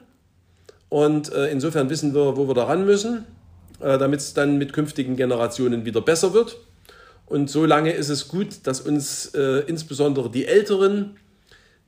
Und 0.89 1.33
äh, 1.33 1.51
insofern 1.51 1.91
wissen 1.91 2.15
wir, 2.15 2.37
wo 2.37 2.49
wir 2.49 2.55
daran 2.55 2.87
müssen, 2.87 3.27
äh, 3.81 3.99
damit 3.99 4.21
es 4.21 4.33
dann 4.33 4.57
mit 4.57 4.73
künftigen 4.73 5.17
Generationen 5.17 5.85
wieder 5.85 6.01
besser 6.01 6.33
wird. 6.33 6.57
Und 7.27 7.51
solange 7.51 7.93
ist 7.93 8.09
es 8.09 8.29
gut, 8.29 8.49
dass 8.65 8.81
uns 8.81 9.27
äh, 9.35 9.65
insbesondere 9.67 10.31
die 10.31 10.47
Älteren, 10.47 11.17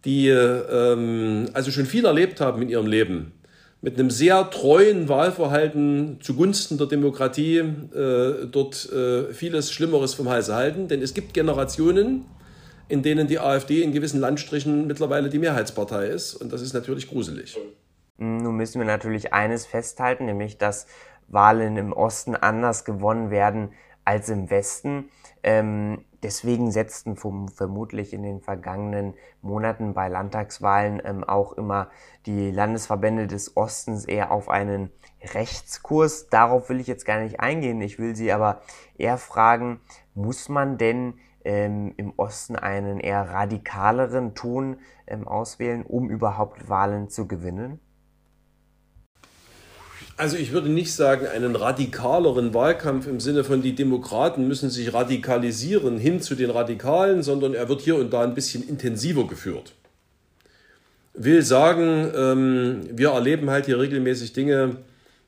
die 0.05 0.29
ähm, 0.29 1.49
also 1.55 1.71
schon 1.71 1.87
viel 1.87 2.05
erlebt 2.05 2.41
haben 2.41 2.61
in 2.61 2.69
ihrem 2.69 2.87
Leben, 2.87 3.33
mit 3.81 3.99
einem 3.99 4.11
sehr 4.11 4.51
treuen 4.51 5.09
Wahlverhalten 5.09 6.19
zugunsten 6.21 6.79
der 6.79 6.89
Demokratie 6.89 7.59
äh, 7.59 8.47
dort 8.51 8.91
äh, 8.93 9.33
vieles 9.33 9.73
Schlimmeres 9.73 10.15
vom 10.15 10.29
Halse 10.29 10.55
halten. 10.55 10.89
Denn 10.89 11.01
es 11.01 11.15
gibt 11.15 11.33
Generationen, 11.33 12.25
in 12.89 13.03
denen 13.03 13.29
die 13.29 13.39
AfD 13.39 13.83
in 13.83 13.93
gewissen 13.93 14.21
Landstrichen 14.21 14.87
mittlerweile 14.87 15.29
die 15.29 15.39
Mehrheitspartei 15.39 16.09
ist. 16.09 16.35
Und 16.35 16.53
das 16.53 16.61
ist 16.63 16.73
natürlich 16.73 17.09
gruselig. 17.09 17.57
Nun 18.17 18.57
müssen 18.57 18.81
wir 18.81 18.87
natürlich 18.87 19.33
eines 19.33 19.65
festhalten, 19.65 20.25
nämlich 20.25 20.59
dass 20.59 20.87
Wahlen 21.29 21.77
im 21.77 21.93
Osten 21.93 22.35
anders 22.35 22.85
gewonnen 22.85 23.31
werden 23.31 23.71
als 24.05 24.29
im 24.29 24.51
Westen. 24.51 25.11
Ähm, 25.45 26.05
deswegen 26.23 26.71
setzten 26.71 27.17
vom, 27.17 27.49
vermutlich 27.49 28.13
in 28.13 28.23
den 28.23 28.41
vergangenen 28.41 29.15
Monaten 29.43 29.95
bei 29.95 30.09
Landtagswahlen 30.09 31.01
ähm, 31.05 31.25
auch 31.25 31.53
immer 31.53 31.91
die 32.27 32.51
Landesverbände 32.51 33.27
des 33.27 33.57
Ostens 33.57 34.05
eher 34.05 34.31
auf 34.31 34.49
einen 34.49 34.91
Rechtskurs. 35.35 36.29
Darauf 36.29 36.69
will 36.69 36.81
ich 36.81 36.87
jetzt 36.87 37.05
gar 37.05 37.21
nicht 37.21 37.41
eingehen. 37.41 37.81
Ich 37.81 37.99
will 37.99 38.15
Sie 38.17 38.33
aber 38.33 38.63
eher 38.97 39.19
fragen, 39.19 39.81
muss 40.15 40.49
man 40.49 40.79
denn 40.79 41.15
ähm, 41.45 41.95
im 41.97 42.13
Osten 42.17 42.57
einen 42.57 43.01
eher 43.01 43.31
radikaleren 43.31 44.35
Ton 44.35 44.79
ähm, 45.07 45.27
auswählen, 45.27 45.85
um 45.85 46.11
überhaupt 46.11 46.69
Wahlen 46.69 47.09
zu 47.09 47.27
gewinnen? 47.27 47.81
Also 50.19 50.37
ich 50.37 50.51
würde 50.51 50.69
nicht 50.69 50.93
sagen, 50.93 51.29
einen 51.29 51.55
radikaleren 51.55 52.53
Wahlkampf 52.53 53.07
im 53.07 53.21
Sinne 53.21 53.45
von 53.45 53.63
die 53.63 53.77
Demokraten 53.77 54.49
müssen 54.49 54.69
sich 54.69 54.93
radikalisieren 54.93 55.97
hin 55.97 56.21
zu 56.21 56.35
den 56.35 56.51
Radikalen, 56.51 57.23
sondern 57.23 57.55
er 57.55 57.69
wird 57.69 57.83
hier 57.83 57.95
und 57.95 58.13
da 58.13 58.23
ein 58.23 58.35
bisschen 58.35 58.69
intensiver 58.69 59.29
geführt. 59.29 59.75
Will 61.15 61.43
sagen, 61.43 62.11
ähm, 62.17 62.81
wir 62.91 63.11
erleben 63.11 63.49
halt 63.49 63.67
hier 63.67 63.79
regelmäßig 63.79 64.33
Dinge, 64.33 64.79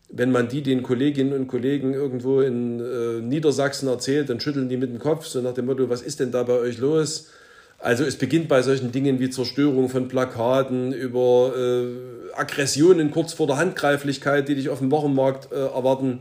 wenn 0.08 0.32
man 0.32 0.48
die 0.48 0.60
den 0.60 0.82
Kolleginnen 0.82 1.34
und 1.34 1.46
Kollegen 1.46 1.94
irgendwo 1.94 2.40
in 2.40 2.80
äh, 2.80 3.20
Niedersachsen 3.20 3.88
erzählt, 3.88 4.28
dann 4.28 4.40
schütteln 4.40 4.68
die 4.68 4.76
mit 4.76 4.90
dem 4.90 4.98
Kopf, 4.98 5.24
so 5.24 5.40
nach 5.40 5.54
dem 5.54 5.66
Motto, 5.66 5.88
was 5.88 6.02
ist 6.02 6.18
denn 6.18 6.32
da 6.32 6.42
bei 6.42 6.54
euch 6.54 6.78
los? 6.78 7.28
Also 7.80 8.04
es 8.04 8.16
beginnt 8.16 8.48
bei 8.48 8.60
solchen 8.60 8.92
Dingen 8.92 9.20
wie 9.20 9.30
Zerstörung 9.30 9.88
von 9.88 10.06
Plakaten, 10.08 10.92
über 10.92 11.54
äh, 11.56 12.34
Aggressionen 12.34 13.10
kurz 13.10 13.32
vor 13.32 13.46
der 13.46 13.56
Handgreiflichkeit, 13.56 14.48
die 14.48 14.54
dich 14.54 14.68
auf 14.68 14.78
dem 14.78 14.90
Wochenmarkt 14.90 15.50
äh, 15.50 15.56
erwarten. 15.56 16.20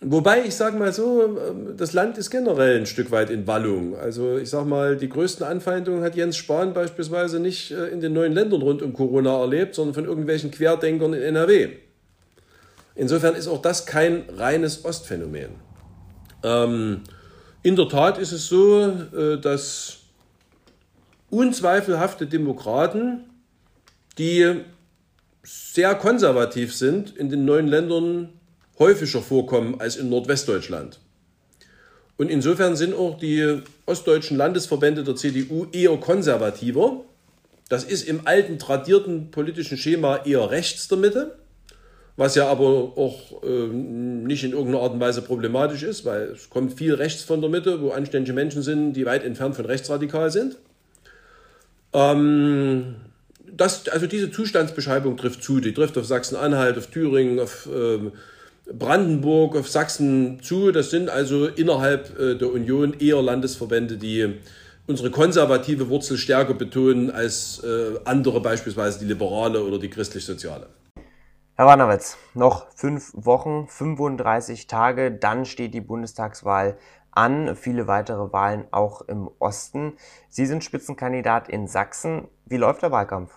Wobei, 0.00 0.44
ich 0.46 0.56
sage 0.56 0.76
mal 0.76 0.92
so, 0.92 1.22
ähm, 1.24 1.76
das 1.76 1.92
Land 1.92 2.18
ist 2.18 2.30
generell 2.30 2.80
ein 2.80 2.86
Stück 2.86 3.12
weit 3.12 3.30
in 3.30 3.46
Wallung. 3.46 3.96
Also 3.96 4.36
ich 4.36 4.50
sage 4.50 4.66
mal, 4.66 4.96
die 4.96 5.08
größten 5.08 5.46
Anfeindungen 5.46 6.02
hat 6.02 6.16
Jens 6.16 6.36
Spahn 6.36 6.74
beispielsweise 6.74 7.38
nicht 7.38 7.70
äh, 7.70 7.86
in 7.88 8.00
den 8.00 8.12
neuen 8.12 8.32
Ländern 8.32 8.62
rund 8.62 8.82
um 8.82 8.92
Corona 8.92 9.38
erlebt, 9.38 9.76
sondern 9.76 9.94
von 9.94 10.06
irgendwelchen 10.06 10.50
Querdenkern 10.50 11.14
in 11.14 11.22
NRW. 11.22 11.68
Insofern 12.96 13.36
ist 13.36 13.46
auch 13.46 13.62
das 13.62 13.86
kein 13.86 14.24
reines 14.36 14.84
Ostphänomen. 14.84 15.50
Ähm, 16.42 17.02
in 17.62 17.76
der 17.76 17.88
Tat 17.88 18.18
ist 18.18 18.32
es 18.32 18.48
so, 18.48 18.86
äh, 18.86 19.38
dass 19.38 19.99
unzweifelhafte 21.30 22.26
Demokraten, 22.26 23.24
die 24.18 24.62
sehr 25.42 25.94
konservativ 25.94 26.74
sind, 26.74 27.16
in 27.16 27.30
den 27.30 27.44
neuen 27.44 27.66
Ländern 27.66 28.30
häufiger 28.78 29.20
vorkommen 29.20 29.80
als 29.80 29.96
in 29.96 30.10
Nordwestdeutschland. 30.10 30.98
Und 32.16 32.30
insofern 32.30 32.76
sind 32.76 32.94
auch 32.94 33.18
die 33.18 33.62
ostdeutschen 33.86 34.36
Landesverbände 34.36 35.04
der 35.04 35.16
CDU 35.16 35.66
eher 35.72 35.96
konservativer. 35.96 37.00
Das 37.70 37.84
ist 37.84 38.06
im 38.06 38.26
alten, 38.26 38.58
tradierten 38.58 39.30
politischen 39.30 39.78
Schema 39.78 40.18
eher 40.26 40.50
rechts 40.50 40.88
der 40.88 40.98
Mitte, 40.98 41.38
was 42.16 42.34
ja 42.34 42.46
aber 42.46 42.66
auch 42.96 43.42
äh, 43.42 43.68
nicht 43.68 44.44
in 44.44 44.52
irgendeiner 44.52 44.82
Art 44.82 44.92
und 44.92 45.00
Weise 45.00 45.22
problematisch 45.22 45.82
ist, 45.82 46.04
weil 46.04 46.32
es 46.32 46.50
kommt 46.50 46.74
viel 46.74 46.92
rechts 46.92 47.22
von 47.22 47.40
der 47.40 47.48
Mitte, 47.48 47.80
wo 47.80 47.90
anständige 47.90 48.34
Menschen 48.34 48.62
sind, 48.62 48.92
die 48.92 49.06
weit 49.06 49.24
entfernt 49.24 49.56
von 49.56 49.64
rechtsradikal 49.64 50.30
sind. 50.30 50.56
Ähm, 51.92 52.96
das, 53.52 53.88
also 53.88 54.06
diese 54.06 54.30
Zustandsbeschreibung 54.30 55.16
trifft 55.16 55.42
zu. 55.42 55.60
Die 55.60 55.74
trifft 55.74 55.98
auf 55.98 56.06
Sachsen-Anhalt, 56.06 56.78
auf 56.78 56.86
Thüringen, 56.86 57.40
auf 57.40 57.66
äh, 57.66 58.10
Brandenburg, 58.72 59.56
auf 59.56 59.68
Sachsen 59.68 60.42
zu. 60.42 60.72
Das 60.72 60.90
sind 60.90 61.10
also 61.10 61.46
innerhalb 61.46 62.18
äh, 62.18 62.36
der 62.36 62.52
Union 62.52 62.94
eher 62.98 63.20
Landesverbände, 63.20 63.96
die 63.96 64.34
unsere 64.86 65.10
konservative 65.10 65.88
Wurzel 65.88 66.16
stärker 66.16 66.54
betonen 66.54 67.10
als 67.10 67.62
äh, 67.62 67.98
andere, 68.04 68.40
beispielsweise 68.40 68.98
die 68.98 69.04
liberale 69.04 69.62
oder 69.62 69.78
die 69.78 69.90
christlich-soziale. 69.90 70.66
Herr 71.56 71.66
Wannerwitz, 71.66 72.16
noch 72.32 72.68
fünf 72.74 73.12
Wochen, 73.12 73.68
35 73.68 74.66
Tage, 74.66 75.12
dann 75.12 75.44
steht 75.44 75.74
die 75.74 75.82
Bundestagswahl 75.82 76.78
an, 77.12 77.56
viele 77.56 77.86
weitere 77.86 78.32
Wahlen 78.32 78.64
auch 78.70 79.02
im 79.02 79.30
Osten. 79.38 79.94
Sie 80.28 80.46
sind 80.46 80.64
Spitzenkandidat 80.64 81.48
in 81.48 81.66
Sachsen. 81.66 82.28
Wie 82.46 82.56
läuft 82.56 82.82
der 82.82 82.90
Wahlkampf? 82.90 83.32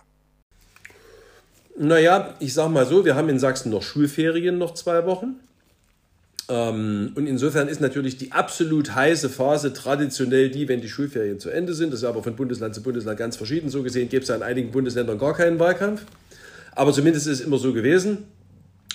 Naja, 1.76 2.34
ich 2.38 2.54
sag 2.54 2.70
mal 2.70 2.86
so, 2.86 3.04
wir 3.04 3.16
haben 3.16 3.28
in 3.28 3.38
Sachsen 3.38 3.70
noch 3.70 3.82
Schulferien, 3.82 4.58
noch 4.58 4.74
zwei 4.74 5.06
Wochen. 5.06 5.36
Ähm, 6.48 7.12
und 7.14 7.26
insofern 7.26 7.68
ist 7.68 7.80
natürlich 7.80 8.16
die 8.16 8.32
absolut 8.32 8.94
heiße 8.94 9.28
Phase 9.28 9.72
traditionell 9.72 10.50
die, 10.50 10.68
wenn 10.68 10.80
die 10.80 10.88
Schulferien 10.88 11.40
zu 11.40 11.50
Ende 11.50 11.74
sind. 11.74 11.92
Das 11.92 12.00
ist 12.00 12.04
aber 12.04 12.22
von 12.22 12.36
Bundesland 12.36 12.74
zu 12.74 12.82
Bundesland 12.82 13.18
ganz 13.18 13.36
verschieden. 13.36 13.70
So 13.70 13.82
gesehen 13.82 14.08
gibt 14.08 14.24
es 14.24 14.28
ja 14.28 14.36
in 14.36 14.42
einigen 14.42 14.70
Bundesländern 14.70 15.18
gar 15.18 15.34
keinen 15.34 15.58
Wahlkampf. 15.58 16.02
Aber 16.74 16.92
zumindest 16.92 17.26
ist 17.26 17.40
es 17.40 17.46
immer 17.46 17.58
so 17.58 17.72
gewesen. 17.72 18.18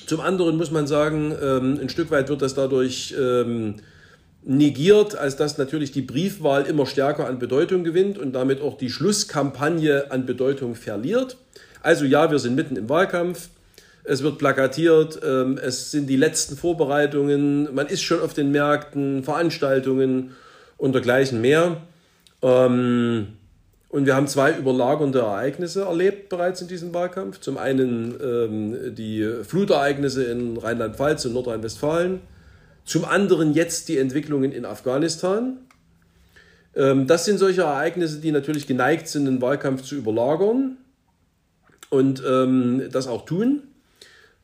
Zum 0.05 0.21
anderen 0.21 0.57
muss 0.57 0.71
man 0.71 0.87
sagen, 0.87 1.33
ähm, 1.41 1.79
ein 1.81 1.89
Stück 1.89 2.11
weit 2.11 2.29
wird 2.29 2.41
das 2.41 2.53
dadurch 2.53 3.15
ähm, 3.19 3.75
negiert, 4.43 5.15
als 5.15 5.35
dass 5.35 5.57
natürlich 5.57 5.91
die 5.91 6.01
Briefwahl 6.01 6.65
immer 6.65 6.85
stärker 6.85 7.27
an 7.27 7.39
Bedeutung 7.39 7.83
gewinnt 7.83 8.17
und 8.17 8.33
damit 8.33 8.61
auch 8.61 8.77
die 8.77 8.89
Schlusskampagne 8.89 10.11
an 10.11 10.25
Bedeutung 10.25 10.75
verliert. 10.75 11.37
Also 11.81 12.05
ja, 12.05 12.31
wir 12.31 12.39
sind 12.39 12.55
mitten 12.55 12.75
im 12.75 12.89
Wahlkampf. 12.89 13.49
Es 14.03 14.23
wird 14.23 14.37
plakatiert, 14.37 15.19
ähm, 15.23 15.59
es 15.61 15.91
sind 15.91 16.07
die 16.07 16.15
letzten 16.15 16.55
Vorbereitungen, 16.55 17.73
man 17.75 17.87
ist 17.87 18.01
schon 18.01 18.21
auf 18.21 18.33
den 18.33 18.49
Märkten, 18.51 19.23
Veranstaltungen 19.23 20.31
und 20.77 20.93
dergleichen 20.93 21.41
mehr. 21.41 21.77
Ähm, 22.41 23.27
und 23.89 24.05
wir 24.05 24.15
haben 24.15 24.27
zwei 24.27 24.57
überlagernde 24.57 25.19
Ereignisse 25.19 25.81
erlebt 25.81 26.29
bereits 26.29 26.61
in 26.61 26.67
diesem 26.67 26.93
Wahlkampf. 26.93 27.39
Zum 27.39 27.57
einen 27.57 28.15
ähm, 28.23 28.95
die 28.95 29.27
Flutereignisse 29.43 30.23
in 30.23 30.57
Rheinland-Pfalz 30.57 31.25
und 31.25 31.33
Nordrhein-Westfalen 31.33 32.21
zum 32.85 33.05
anderen 33.05 33.53
jetzt 33.53 33.89
die 33.89 33.97
Entwicklungen 33.97 34.51
in 34.51 34.65
Afghanistan. 34.65 35.59
Ähm, 36.75 37.07
das 37.07 37.25
sind 37.25 37.37
solche 37.37 37.61
Ereignisse, 37.61 38.19
die 38.19 38.31
natürlich 38.31 38.67
geneigt 38.67 39.07
sind, 39.07 39.25
den 39.25 39.41
Wahlkampf 39.41 39.83
zu 39.83 39.95
überlagern 39.95 40.77
und 41.89 42.23
ähm, 42.27 42.83
das 42.91 43.07
auch 43.07 43.25
tun. 43.25 43.63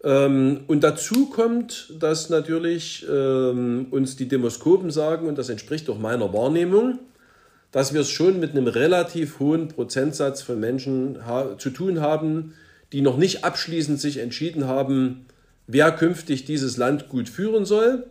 Ähm, 0.03 0.61
und 0.67 0.83
dazu 0.83 1.27
kommt, 1.29 1.93
dass 1.99 2.29
natürlich 2.29 3.07
uns 3.07 4.15
die 4.15 4.27
Demoskopen 4.27 4.91
sagen, 4.91 5.27
und 5.27 5.37
das 5.37 5.49
entspricht 5.49 5.89
auch 5.89 5.99
meiner 5.99 6.33
Wahrnehmung, 6.33 6.99
dass 7.71 7.93
wir 7.93 8.01
es 8.01 8.09
schon 8.09 8.39
mit 8.39 8.51
einem 8.51 8.67
relativ 8.67 9.39
hohen 9.39 9.67
Prozentsatz 9.67 10.41
von 10.41 10.59
Menschen 10.59 11.17
zu 11.57 11.71
tun 11.71 11.99
haben, 11.99 12.53
die 12.93 13.01
noch 13.01 13.17
nicht 13.17 13.43
abschließend 13.43 13.99
sich 13.99 14.19
entschieden 14.19 14.65
haben, 14.67 15.25
wer 15.67 15.91
künftig 15.91 16.45
dieses 16.45 16.77
Land 16.77 17.09
gut 17.09 17.27
führen 17.27 17.65
soll 17.65 18.05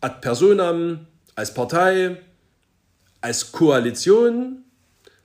ad 0.00 0.20
personam, 0.20 1.06
als 1.34 1.52
Partei, 1.52 2.16
als 3.20 3.52
Koalition. 3.52 4.64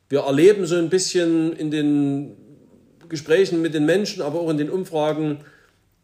Wir 0.10 0.22
erleben 0.22 0.66
so 0.66 0.76
ein 0.76 0.90
bisschen 0.90 1.54
in 1.54 1.72
den 1.72 2.36
Gesprächen 3.10 3.62
mit 3.62 3.74
den 3.74 3.86
Menschen, 3.86 4.22
aber 4.22 4.40
auch 4.40 4.50
in 4.50 4.58
den 4.58 4.70
Umfragen, 4.70 5.40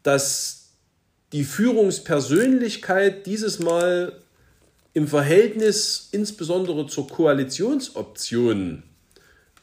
dass 0.02 0.70
die 1.32 1.44
Führungspersönlichkeit 1.44 3.26
dieses 3.26 3.58
Mal 3.58 4.12
im 4.94 5.06
Verhältnis 5.06 6.08
insbesondere 6.12 6.86
zur 6.86 7.06
Koalitionsoption 7.08 8.82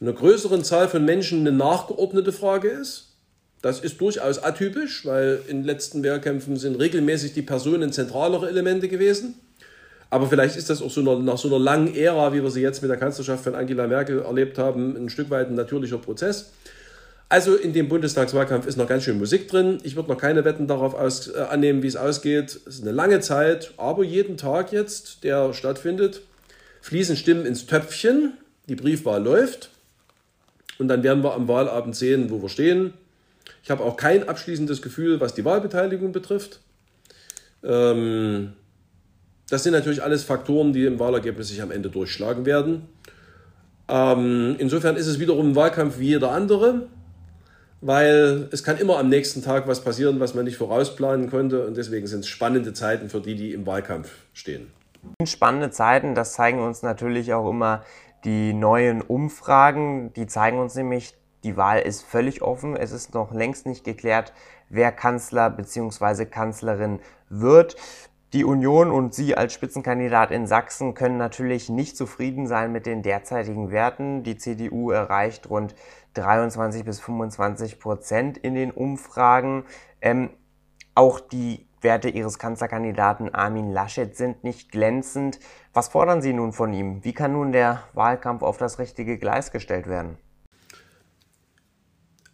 einer 0.00 0.12
größeren 0.12 0.62
Zahl 0.62 0.88
von 0.88 1.04
Menschen 1.04 1.40
eine 1.40 1.52
nachgeordnete 1.52 2.32
Frage 2.32 2.68
ist. 2.68 3.05
Das 3.66 3.80
ist 3.80 4.00
durchaus 4.00 4.38
atypisch, 4.38 5.04
weil 5.04 5.40
in 5.48 5.62
den 5.62 5.64
letzten 5.64 6.04
Wehrkämpfen 6.04 6.56
sind 6.56 6.76
regelmäßig 6.76 7.32
die 7.32 7.42
Personen 7.42 7.90
zentralere 7.90 8.48
Elemente 8.48 8.86
gewesen. 8.86 9.34
Aber 10.08 10.28
vielleicht 10.28 10.54
ist 10.54 10.70
das 10.70 10.80
auch 10.80 10.90
so 10.90 11.00
eine, 11.00 11.20
nach 11.20 11.36
so 11.36 11.48
einer 11.48 11.58
langen 11.58 11.92
Ära, 11.92 12.32
wie 12.32 12.40
wir 12.44 12.50
sie 12.52 12.60
jetzt 12.60 12.80
mit 12.80 12.92
der 12.92 12.96
Kanzlerschaft 12.96 13.42
von 13.42 13.56
Angela 13.56 13.88
Merkel 13.88 14.20
erlebt 14.20 14.56
haben, 14.56 14.96
ein 14.96 15.08
Stück 15.08 15.30
weit 15.30 15.48
ein 15.48 15.56
natürlicher 15.56 15.98
Prozess. 15.98 16.52
Also 17.28 17.56
in 17.56 17.72
dem 17.72 17.88
Bundestagswahlkampf 17.88 18.68
ist 18.68 18.76
noch 18.76 18.86
ganz 18.86 19.02
schön 19.02 19.18
Musik 19.18 19.48
drin. 19.48 19.78
Ich 19.82 19.96
würde 19.96 20.10
noch 20.10 20.18
keine 20.18 20.44
Wetten 20.44 20.68
darauf 20.68 20.94
aus, 20.94 21.26
äh, 21.26 21.40
annehmen, 21.40 21.82
wie 21.82 21.88
es 21.88 21.96
ausgeht. 21.96 22.60
Es 22.66 22.76
ist 22.76 22.82
eine 22.82 22.92
lange 22.92 23.18
Zeit, 23.18 23.72
aber 23.78 24.04
jeden 24.04 24.36
Tag 24.36 24.70
jetzt, 24.70 25.24
der 25.24 25.52
stattfindet, 25.54 26.22
fließen 26.82 27.16
Stimmen 27.16 27.44
ins 27.44 27.66
Töpfchen. 27.66 28.34
Die 28.68 28.76
Briefwahl 28.76 29.24
läuft. 29.24 29.70
Und 30.78 30.86
dann 30.86 31.02
werden 31.02 31.24
wir 31.24 31.34
am 31.34 31.48
Wahlabend 31.48 31.96
sehen, 31.96 32.30
wo 32.30 32.40
wir 32.40 32.48
stehen. 32.48 32.92
Ich 33.62 33.70
habe 33.70 33.82
auch 33.82 33.96
kein 33.96 34.28
abschließendes 34.28 34.82
Gefühl, 34.82 35.20
was 35.20 35.34
die 35.34 35.44
Wahlbeteiligung 35.44 36.12
betrifft. 36.12 36.60
Ähm, 37.64 38.52
das 39.48 39.62
sind 39.62 39.72
natürlich 39.72 40.02
alles 40.02 40.24
Faktoren, 40.24 40.72
die 40.72 40.86
im 40.86 40.98
Wahlergebnis 40.98 41.48
sich 41.48 41.62
am 41.62 41.70
Ende 41.70 41.90
durchschlagen 41.90 42.46
werden. 42.46 42.88
Ähm, 43.88 44.56
insofern 44.58 44.96
ist 44.96 45.06
es 45.06 45.20
wiederum 45.20 45.50
ein 45.50 45.56
Wahlkampf 45.56 45.98
wie 45.98 46.08
jeder 46.08 46.32
andere, 46.32 46.88
weil 47.80 48.48
es 48.50 48.64
kann 48.64 48.78
immer 48.78 48.98
am 48.98 49.08
nächsten 49.08 49.42
Tag 49.42 49.68
was 49.68 49.82
passieren, 49.82 50.18
was 50.18 50.34
man 50.34 50.44
nicht 50.44 50.56
vorausplanen 50.56 51.30
konnte. 51.30 51.66
Und 51.66 51.76
deswegen 51.76 52.06
sind 52.06 52.20
es 52.20 52.28
spannende 52.28 52.72
Zeiten 52.72 53.08
für 53.08 53.20
die, 53.20 53.36
die 53.36 53.52
im 53.52 53.66
Wahlkampf 53.66 54.10
stehen. 54.32 54.68
Spannende 55.24 55.70
Zeiten, 55.70 56.16
das 56.16 56.32
zeigen 56.32 56.60
uns 56.60 56.82
natürlich 56.82 57.32
auch 57.32 57.48
immer 57.48 57.84
die 58.24 58.52
neuen 58.52 59.02
Umfragen. 59.02 60.12
Die 60.14 60.26
zeigen 60.26 60.58
uns 60.58 60.74
nämlich, 60.74 61.14
die 61.46 61.56
Wahl 61.56 61.78
ist 61.78 62.02
völlig 62.02 62.42
offen. 62.42 62.74
Es 62.76 62.90
ist 62.90 63.14
noch 63.14 63.32
längst 63.32 63.66
nicht 63.66 63.84
geklärt, 63.84 64.32
wer 64.68 64.90
Kanzler 64.90 65.48
bzw. 65.48 66.26
Kanzlerin 66.26 66.98
wird. 67.28 67.76
Die 68.32 68.44
Union 68.44 68.90
und 68.90 69.14
Sie 69.14 69.36
als 69.36 69.52
Spitzenkandidat 69.52 70.32
in 70.32 70.48
Sachsen 70.48 70.94
können 70.94 71.18
natürlich 71.18 71.68
nicht 71.68 71.96
zufrieden 71.96 72.48
sein 72.48 72.72
mit 72.72 72.84
den 72.84 73.02
derzeitigen 73.02 73.70
Werten. 73.70 74.24
Die 74.24 74.36
CDU 74.36 74.90
erreicht 74.90 75.48
rund 75.48 75.76
23 76.14 76.84
bis 76.84 76.98
25 76.98 77.78
Prozent 77.78 78.38
in 78.38 78.56
den 78.56 78.72
Umfragen. 78.72 79.64
Ähm, 80.00 80.30
auch 80.96 81.20
die 81.20 81.68
Werte 81.80 82.08
Ihres 82.08 82.40
Kanzlerkandidaten 82.40 83.32
Armin 83.32 83.70
Laschet 83.70 84.16
sind 84.16 84.42
nicht 84.42 84.72
glänzend. 84.72 85.38
Was 85.72 85.86
fordern 85.86 86.22
Sie 86.22 86.32
nun 86.32 86.52
von 86.52 86.72
ihm? 86.72 87.04
Wie 87.04 87.12
kann 87.12 87.34
nun 87.34 87.52
der 87.52 87.84
Wahlkampf 87.92 88.42
auf 88.42 88.56
das 88.56 88.80
richtige 88.80 89.16
Gleis 89.16 89.52
gestellt 89.52 89.86
werden? 89.86 90.18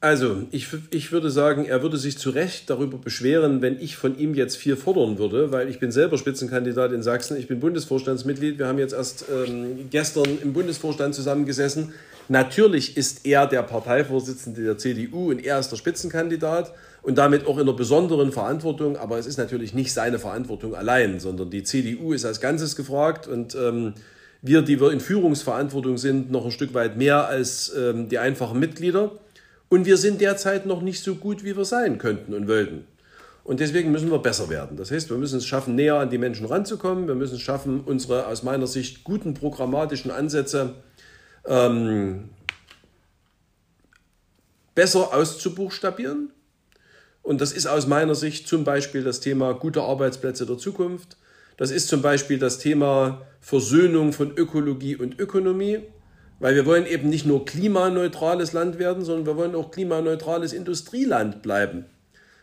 Also, 0.02 0.42
ich, 0.50 0.66
ich 0.90 1.12
würde 1.12 1.30
sagen, 1.30 1.64
er 1.64 1.80
würde 1.82 1.96
sich 1.96 2.18
zu 2.18 2.30
Recht 2.30 2.68
darüber 2.68 2.98
beschweren, 2.98 3.62
wenn 3.62 3.78
ich 3.80 3.94
von 3.94 4.18
ihm 4.18 4.34
jetzt 4.34 4.56
viel 4.56 4.74
fordern 4.74 5.16
würde, 5.16 5.52
weil 5.52 5.68
ich 5.68 5.78
bin 5.78 5.92
selber 5.92 6.18
Spitzenkandidat 6.18 6.90
in 6.90 7.04
Sachsen, 7.04 7.36
ich 7.36 7.46
bin 7.46 7.60
Bundesvorstandsmitglied, 7.60 8.58
wir 8.58 8.66
haben 8.66 8.80
jetzt 8.80 8.94
erst 8.94 9.26
ähm, 9.32 9.88
gestern 9.90 10.26
im 10.42 10.54
Bundesvorstand 10.54 11.14
zusammengesessen. 11.14 11.94
Natürlich 12.28 12.96
ist 12.96 13.24
er 13.24 13.46
der 13.46 13.62
Parteivorsitzende 13.62 14.64
der 14.64 14.76
CDU 14.76 15.30
und 15.30 15.38
er 15.38 15.60
ist 15.60 15.68
der 15.68 15.76
Spitzenkandidat 15.76 16.74
und 17.02 17.16
damit 17.16 17.46
auch 17.46 17.58
in 17.58 17.62
einer 17.62 17.72
besonderen 17.72 18.32
Verantwortung, 18.32 18.96
aber 18.96 19.20
es 19.20 19.26
ist 19.26 19.36
natürlich 19.36 19.72
nicht 19.72 19.92
seine 19.92 20.18
Verantwortung 20.18 20.74
allein, 20.74 21.20
sondern 21.20 21.48
die 21.48 21.62
CDU 21.62 22.12
ist 22.12 22.24
als 22.24 22.40
Ganzes 22.40 22.74
gefragt 22.74 23.28
und 23.28 23.54
ähm, 23.54 23.94
wir, 24.40 24.62
die 24.62 24.80
wir 24.80 24.90
in 24.90 24.98
Führungsverantwortung 24.98 25.96
sind, 25.96 26.32
noch 26.32 26.44
ein 26.44 26.50
Stück 26.50 26.74
weit 26.74 26.96
mehr 26.96 27.28
als 27.28 27.72
ähm, 27.78 28.08
die 28.08 28.18
einfachen 28.18 28.58
Mitglieder. 28.58 29.12
Und 29.72 29.86
wir 29.86 29.96
sind 29.96 30.20
derzeit 30.20 30.66
noch 30.66 30.82
nicht 30.82 31.02
so 31.02 31.14
gut, 31.14 31.44
wie 31.44 31.56
wir 31.56 31.64
sein 31.64 31.96
könnten 31.96 32.34
und 32.34 32.46
wollten. 32.46 32.84
Und 33.42 33.58
deswegen 33.58 33.90
müssen 33.90 34.10
wir 34.10 34.18
besser 34.18 34.50
werden. 34.50 34.76
Das 34.76 34.90
heißt, 34.90 35.08
wir 35.08 35.16
müssen 35.16 35.38
es 35.38 35.46
schaffen, 35.46 35.76
näher 35.76 35.94
an 35.94 36.10
die 36.10 36.18
Menschen 36.18 36.44
ranzukommen. 36.44 37.08
Wir 37.08 37.14
müssen 37.14 37.36
es 37.36 37.40
schaffen, 37.40 37.80
unsere 37.80 38.26
aus 38.26 38.42
meiner 38.42 38.66
Sicht 38.66 39.02
guten 39.02 39.32
programmatischen 39.32 40.10
Ansätze 40.10 40.74
ähm, 41.46 42.28
besser 44.74 45.14
auszubuchstabieren. 45.14 46.32
Und 47.22 47.40
das 47.40 47.52
ist 47.52 47.66
aus 47.66 47.86
meiner 47.86 48.14
Sicht 48.14 48.46
zum 48.46 48.64
Beispiel 48.64 49.02
das 49.02 49.20
Thema 49.20 49.54
gute 49.54 49.80
Arbeitsplätze 49.80 50.44
der 50.44 50.58
Zukunft. 50.58 51.16
Das 51.56 51.70
ist 51.70 51.88
zum 51.88 52.02
Beispiel 52.02 52.38
das 52.38 52.58
Thema 52.58 53.22
Versöhnung 53.40 54.12
von 54.12 54.36
Ökologie 54.36 54.96
und 54.96 55.18
Ökonomie. 55.18 55.78
Weil 56.42 56.56
wir 56.56 56.66
wollen 56.66 56.86
eben 56.86 57.08
nicht 57.08 57.24
nur 57.24 57.44
klimaneutrales 57.44 58.52
Land 58.52 58.80
werden, 58.80 59.04
sondern 59.04 59.26
wir 59.26 59.36
wollen 59.36 59.54
auch 59.54 59.70
klimaneutrales 59.70 60.52
Industrieland 60.52 61.40
bleiben. 61.40 61.84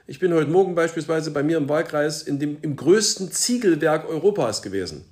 Ich 0.07 0.19
bin 0.19 0.33
heute 0.33 0.49
Morgen 0.49 0.73
beispielsweise 0.73 1.31
bei 1.31 1.43
mir 1.43 1.57
im 1.57 1.67
Wahlkreis 1.67 2.23
in 2.23 2.39
dem, 2.39 2.59
im 2.61 2.77
größten 2.77 3.29
Ziegelwerk 3.29 4.07
Europas 4.07 4.61
gewesen. 4.61 5.03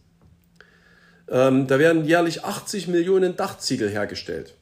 Ähm, 1.29 1.67
da 1.67 1.79
werden 1.79 2.05
jährlich 2.05 2.45
80 2.45 2.87
Millionen 2.87 3.35
Dachziegel 3.35 3.89
hergestellt. 3.89 4.53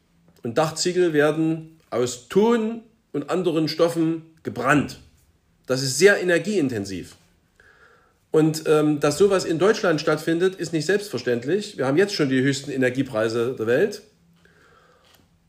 Und 0.41 0.57
Dachziegel 0.57 1.13
werden 1.13 1.79
aus 1.91 2.27
Ton 2.27 2.81
und 3.13 3.29
anderen 3.29 3.67
Stoffen 3.67 4.23
gebrannt. 4.41 5.01
Das 5.67 5.83
ist 5.83 5.99
sehr 5.99 6.19
energieintensiv. 6.19 7.15
Und 8.31 8.63
ähm, 8.65 8.99
dass 8.99 9.19
sowas 9.19 9.45
in 9.45 9.59
Deutschland 9.59 10.01
stattfindet, 10.01 10.55
ist 10.55 10.73
nicht 10.73 10.87
selbstverständlich. 10.87 11.77
Wir 11.77 11.85
haben 11.85 11.97
jetzt 11.97 12.15
schon 12.15 12.29
die 12.29 12.41
höchsten 12.41 12.71
Energiepreise 12.71 13.55
der 13.55 13.67
Welt. 13.67 14.01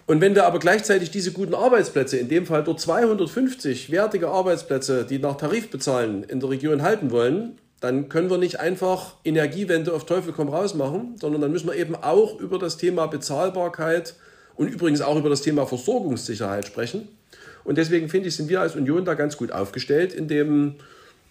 Und 0.07 0.21
wenn 0.21 0.37
wir 0.37 0.47
aber 0.47 0.61
gleichzeitig 0.61 1.11
diese 1.11 1.33
guten 1.33 1.55
Arbeitsplätze, 1.55 2.17
in 2.17 2.29
dem 2.29 2.47
Fall 2.47 2.63
dort 2.63 2.81
250 2.81 3.91
wertige 3.91 4.29
Arbeitsplätze, 4.29 5.05
die 5.05 5.19
nach 5.19 5.37
Tarif 5.37 5.71
bezahlen, 5.71 6.23
in 6.23 6.39
der 6.39 6.51
Region 6.51 6.83
halten 6.83 7.11
wollen, 7.11 7.59
dann 7.81 8.09
können 8.09 8.31
wir 8.31 8.39
nicht 8.39 8.61
einfach 8.61 9.17
Energiewende 9.25 9.93
auf 9.93 10.07
Teufel 10.07 10.33
komm 10.33 10.49
raus 10.49 10.75
machen, 10.75 11.17
sondern 11.21 11.41
dann 11.43 11.53
müssen 11.53 11.69
wir 11.69 11.75
eben 11.75 11.97
auch 11.97 12.39
über 12.39 12.59
das 12.59 12.77
Thema 12.77 13.07
Bezahlbarkeit 13.07 14.15
und 14.55 14.69
übrigens 14.69 15.03
auch 15.03 15.17
über 15.17 15.29
das 15.29 15.43
Thema 15.43 15.67
Versorgungssicherheit 15.67 16.67
sprechen. 16.67 17.09
Und 17.65 17.77
deswegen 17.77 18.09
finde 18.09 18.29
ich, 18.29 18.37
sind 18.37 18.49
wir 18.49 18.61
als 18.61 18.77
Union 18.77 19.05
da 19.05 19.15
ganz 19.15 19.37
gut 19.37 19.51
aufgestellt, 19.51 20.15
in 20.15 20.29
dem 20.29 20.77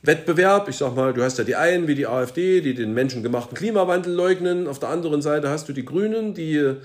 Wettbewerb. 0.04 0.68
Ich 0.70 0.78
sag 0.78 0.96
mal, 0.96 1.14
du 1.14 1.24
hast 1.24 1.38
ja 1.38 1.46
die 1.46 1.56
einen 1.56 1.88
wie 1.88 1.96
die 1.96 2.08
AfD, 2.08 2.60
die 2.60 2.74
den 2.74 2.94
menschengemachten 2.94 3.58
Klimawandel 3.58 4.14
leugnen. 4.14 4.68
Auf 4.68 4.80
der 4.80 4.90
anderen 4.90 5.22
Seite 5.22 5.50
hast 5.50 5.70
du 5.70 5.74
die 5.74 5.86
Grünen, 5.86 6.34
die 6.34 6.76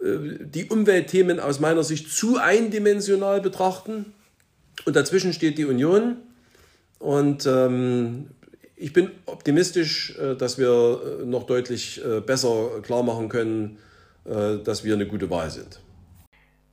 die 0.00 0.66
Umweltthemen 0.66 1.40
aus 1.40 1.60
meiner 1.60 1.82
Sicht 1.82 2.10
zu 2.10 2.38
eindimensional 2.38 3.40
betrachten. 3.40 4.12
Und 4.84 4.94
dazwischen 4.94 5.32
steht 5.32 5.58
die 5.58 5.64
Union. 5.64 6.16
Und 6.98 7.46
ähm, 7.46 8.28
ich 8.76 8.92
bin 8.92 9.10
optimistisch, 9.26 10.16
äh, 10.18 10.36
dass 10.36 10.58
wir 10.58 11.00
äh, 11.22 11.24
noch 11.24 11.44
deutlich 11.44 12.00
besser 12.26 12.80
klar 12.82 13.02
machen 13.02 13.28
können, 13.28 13.78
dass 14.24 14.84
wir 14.84 14.92
eine 14.92 15.06
gute 15.06 15.30
Wahl 15.30 15.50
sind. 15.50 15.80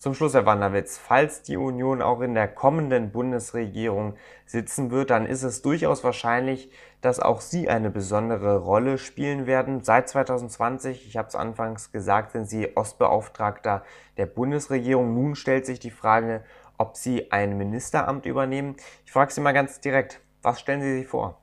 Zum 0.05 0.13
Schluss, 0.13 0.35
Herr 0.35 0.45
Wanderwitz, 0.45 0.99
falls 0.99 1.41
die 1.41 1.57
Union 1.57 2.03
auch 2.03 2.21
in 2.21 2.35
der 2.35 2.47
kommenden 2.47 3.09
Bundesregierung 3.09 4.13
sitzen 4.45 4.91
wird, 4.91 5.09
dann 5.09 5.25
ist 5.25 5.41
es 5.41 5.63
durchaus 5.63 6.03
wahrscheinlich, 6.03 6.69
dass 7.01 7.19
auch 7.19 7.41
Sie 7.41 7.69
eine 7.69 7.89
besondere 7.89 8.57
Rolle 8.57 8.99
spielen 8.99 9.47
werden. 9.47 9.83
Seit 9.83 10.07
2020, 10.07 11.07
ich 11.07 11.17
habe 11.17 11.29
es 11.29 11.33
anfangs 11.33 11.91
gesagt, 11.91 12.33
sind 12.33 12.47
Sie 12.47 12.77
Ostbeauftragter 12.77 13.83
der 14.17 14.27
Bundesregierung. 14.27 15.15
Nun 15.15 15.33
stellt 15.33 15.65
sich 15.65 15.79
die 15.79 15.89
Frage, 15.89 16.43
ob 16.77 16.97
Sie 16.97 17.31
ein 17.31 17.57
Ministeramt 17.57 18.27
übernehmen. 18.27 18.75
Ich 19.07 19.11
frage 19.11 19.33
Sie 19.33 19.41
mal 19.41 19.53
ganz 19.53 19.79
direkt, 19.79 20.21
was 20.43 20.59
stellen 20.59 20.83
Sie 20.83 20.99
sich 20.99 21.07
vor? 21.07 21.41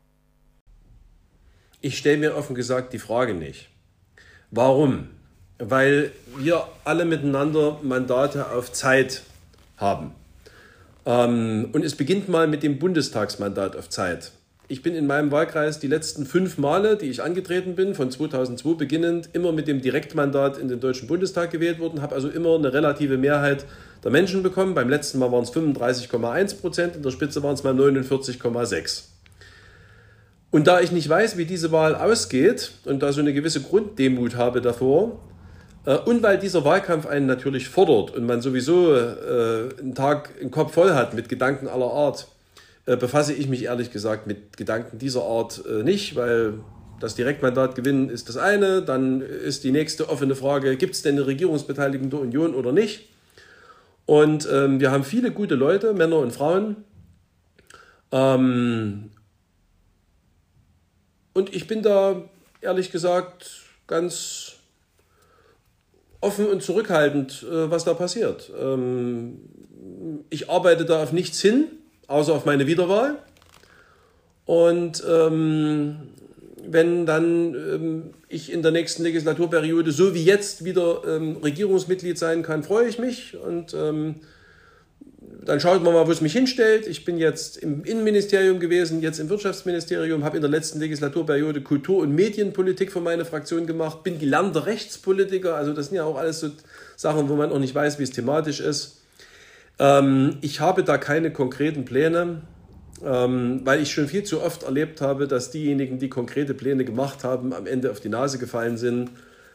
Ich 1.81 1.99
stelle 1.99 2.19
mir 2.19 2.37
offen 2.37 2.55
gesagt 2.55 2.93
die 2.93 3.01
Frage 3.01 3.35
nicht. 3.35 3.73
Warum? 4.53 5.09
Weil 5.59 6.13
wir 6.37 6.65
alle 6.85 7.05
miteinander 7.05 7.79
Mandate 7.83 8.51
auf 8.51 8.73
Zeit 8.73 9.23
haben. 9.77 10.13
Ähm, 11.05 11.71
und 11.73 11.85
es 11.85 11.97
beginnt 11.97 12.29
mal 12.29 12.47
mit 12.47 12.63
dem 12.63 12.79
Bundestagsmandat 12.79 13.77
auf 13.77 13.89
Zeit. 13.89 14.33
Ich 14.69 14.83
bin 14.83 14.95
in 14.95 15.07
meinem 15.07 15.31
Wahlkreis 15.31 15.81
die 15.81 15.89
letzten 15.89 16.25
fünf 16.25 16.57
Male, 16.57 16.97
die 16.97 17.07
ich 17.07 17.23
angetreten 17.23 17.75
bin, 17.75 17.95
von 17.95 18.11
2002 18.11 18.75
beginnend, 18.75 19.29
immer 19.33 19.53
mit 19.53 19.69
dem 19.69 19.83
Direktmandat 19.83 20.57
in 20.57 20.69
den 20.69 20.81
Deutschen 20.81 21.09
Bundestag 21.09 21.51
gewählt 21.51 21.79
worden, 21.79 22.01
habe 22.01 22.15
also 22.15 22.29
immer 22.29 22.55
eine 22.55 22.73
relative 22.73 23.19
Mehrheit 23.19 23.67
der 24.03 24.11
Menschen 24.11 24.43
bekommen. 24.43 24.75
Beim 24.75 24.89
letzten 24.89 25.19
Mal 25.19 25.31
waren 25.31 25.43
es 25.43 25.53
35,1 25.53 26.61
Prozent, 26.61 26.97
in 26.97 27.03
der 27.03 27.11
Spitze 27.11 27.43
waren 27.43 27.55
es 27.55 27.65
mal 27.65 27.75
49,6. 27.75 29.03
Und 30.51 30.67
da 30.67 30.81
ich 30.81 30.93
nicht 30.93 31.09
weiß, 31.09 31.37
wie 31.37 31.45
diese 31.45 31.73
Wahl 31.73 31.95
ausgeht 31.95 32.73
und 32.85 33.03
da 33.03 33.13
so 33.13 33.21
eine 33.21 33.33
gewisse 33.33 33.61
Grunddemut 33.61 34.37
habe 34.37 34.61
davor, 34.61 35.19
und 35.85 36.23
weil 36.23 36.39
dieser 36.39 36.65
Wahlkampf 36.65 37.07
einen 37.07 37.27
natürlich 37.27 37.69
fordert 37.69 38.15
und 38.17 38.25
man 38.25 38.41
sowieso 38.41 38.95
äh, 38.95 39.71
einen 39.81 39.95
Tag 39.95 40.31
einen 40.41 40.51
Kopf 40.51 40.75
voll 40.75 40.95
hat 40.95 41.15
mit 41.15 41.29
Gedanken 41.29 41.67
aller 41.67 41.91
Art, 41.91 42.29
äh, 42.87 42.97
befasse 42.97 43.33
ich 43.33 43.49
mich 43.49 43.65
ehrlich 43.65 43.91
gesagt 43.91 44.27
mit 44.27 44.57
Gedanken 44.57 44.99
dieser 44.99 45.23
Art 45.23 45.63
äh, 45.67 45.83
nicht, 45.83 46.15
weil 46.15 46.55
das 47.01 47.17
Direktmandat 47.17 47.75
gewinnen 47.75 48.11
ist 48.11 48.29
das 48.29 48.37
eine, 48.37 48.81
dann 48.83 49.23
ist 49.23 49.65
die 49.65 49.73
nächste 49.73 50.09
offene 50.09 50.37
Frage, 50.37 50.77
gibt 50.77 50.95
es 50.95 51.03
denn 51.03 51.17
eine 51.17 51.27
Regierungsbeteiligung 51.27 52.11
der 52.11 52.21
Union 52.21 52.55
oder 52.55 52.71
nicht? 52.71 53.09
Und 54.07 54.49
ähm, 54.51 54.79
wir 54.79 54.93
haben 54.93 55.03
viele 55.03 55.33
gute 55.33 55.57
Leute, 55.57 55.95
Männer 55.95 56.19
und 56.19 56.33
Frauen. 56.33 56.77
Ähm, 58.13 59.11
und 61.35 61.55
ich 61.55 61.67
bin 61.67 61.83
da 61.83 62.23
ehrlich 62.61 62.93
gesagt 62.93 63.63
ganz 63.87 64.52
offen 66.23 66.47
und 66.47 66.63
zurückhaltend, 66.63 67.45
äh, 67.51 67.71
was 67.71 67.85
da 67.85 67.93
passiert. 67.93 68.51
Ähm, 68.59 69.41
ich 70.31 70.49
arbeite 70.49 70.87
da 70.87 71.03
auf 71.03 71.13
nichts 71.13 71.41
hin, 71.43 71.67
außer 72.07 72.33
auf 72.33 72.47
meine 72.47 72.67
Wiederwahl. 72.67 73.19
Und 74.47 75.05
ähm, 75.07 75.97
wenn 76.65 77.07
dann 77.07 77.55
ähm, 77.55 78.03
ich 78.29 78.51
in 78.51 78.63
der 78.63 78.73
nächsten 78.73 79.03
Legislaturperiode 79.03 79.93
so 79.93 80.15
wie 80.15 80.25
jetzt 80.25 80.65
wieder 80.65 81.03
Regierungsmitglied 81.05 82.17
sein 82.17 82.43
kann, 82.43 82.63
freue 82.63 82.89
ich 82.89 82.99
mich. 82.99 83.37
Und 83.37 83.77
dann 85.45 85.59
schaut 85.59 85.83
man 85.83 85.93
mal, 85.93 86.07
wo 86.07 86.13
es 86.13 86.21
mich 86.21 86.33
hinstellt. 86.33 86.87
Ich 86.87 87.05
bin 87.05 87.19
jetzt 87.19 87.57
im 87.57 87.85
Innenministerium 87.85 88.61
gewesen, 88.61 89.03
jetzt 89.03 89.19
im 89.19 89.29
Wirtschaftsministerium, 89.29 90.25
habe 90.25 90.37
in 90.37 90.41
der 90.41 90.51
letzten 90.51 90.79
Legislaturperiode 90.79 91.63
Kultur- 91.63 92.03
und 92.03 92.15
Medienpolitik 92.15 92.93
für 92.93 93.01
meine 93.01 93.25
Fraktion 93.25 93.67
gemacht, 93.67 94.05
bin 94.05 94.19
gelernter 94.19 94.67
Rechtspolitiker. 94.67 95.57
Also 95.57 95.73
das 95.73 95.87
sind 95.87 95.97
ja 95.97 96.05
auch 96.05 96.17
alles 96.17 96.41
so 96.41 96.51
Sachen, 96.97 97.29
wo 97.29 97.35
man 97.35 97.51
auch 97.51 97.59
nicht 97.59 97.75
weiß, 97.75 97.99
wie 97.99 98.05
es 98.05 98.11
thematisch 98.11 98.61
ist. 98.61 99.01
Ähm, 99.79 100.37
ich 100.43 100.61
habe 100.61 100.85
da 100.85 100.97
keine 100.97 101.33
konkreten 101.33 101.85
Pläne, 101.85 102.43
ähm, 103.05 103.63
weil 103.65 103.83
ich 103.83 103.93
schon 103.93 104.07
viel 104.07 104.23
zu 104.23 104.43
oft 104.43 104.63
erlebt 104.63 105.01
habe, 105.01 105.27
dass 105.27 105.51
diejenigen, 105.51 105.99
die 105.99 106.09
konkrete 106.09 106.55
Pläne 106.55 106.85
gemacht 106.85 107.25
haben, 107.25 107.53
am 107.53 107.67
Ende 107.67 107.91
auf 107.91 107.99
die 107.99 108.11
Nase 108.11 108.39
gefallen 108.39 108.77
sind 108.77 109.11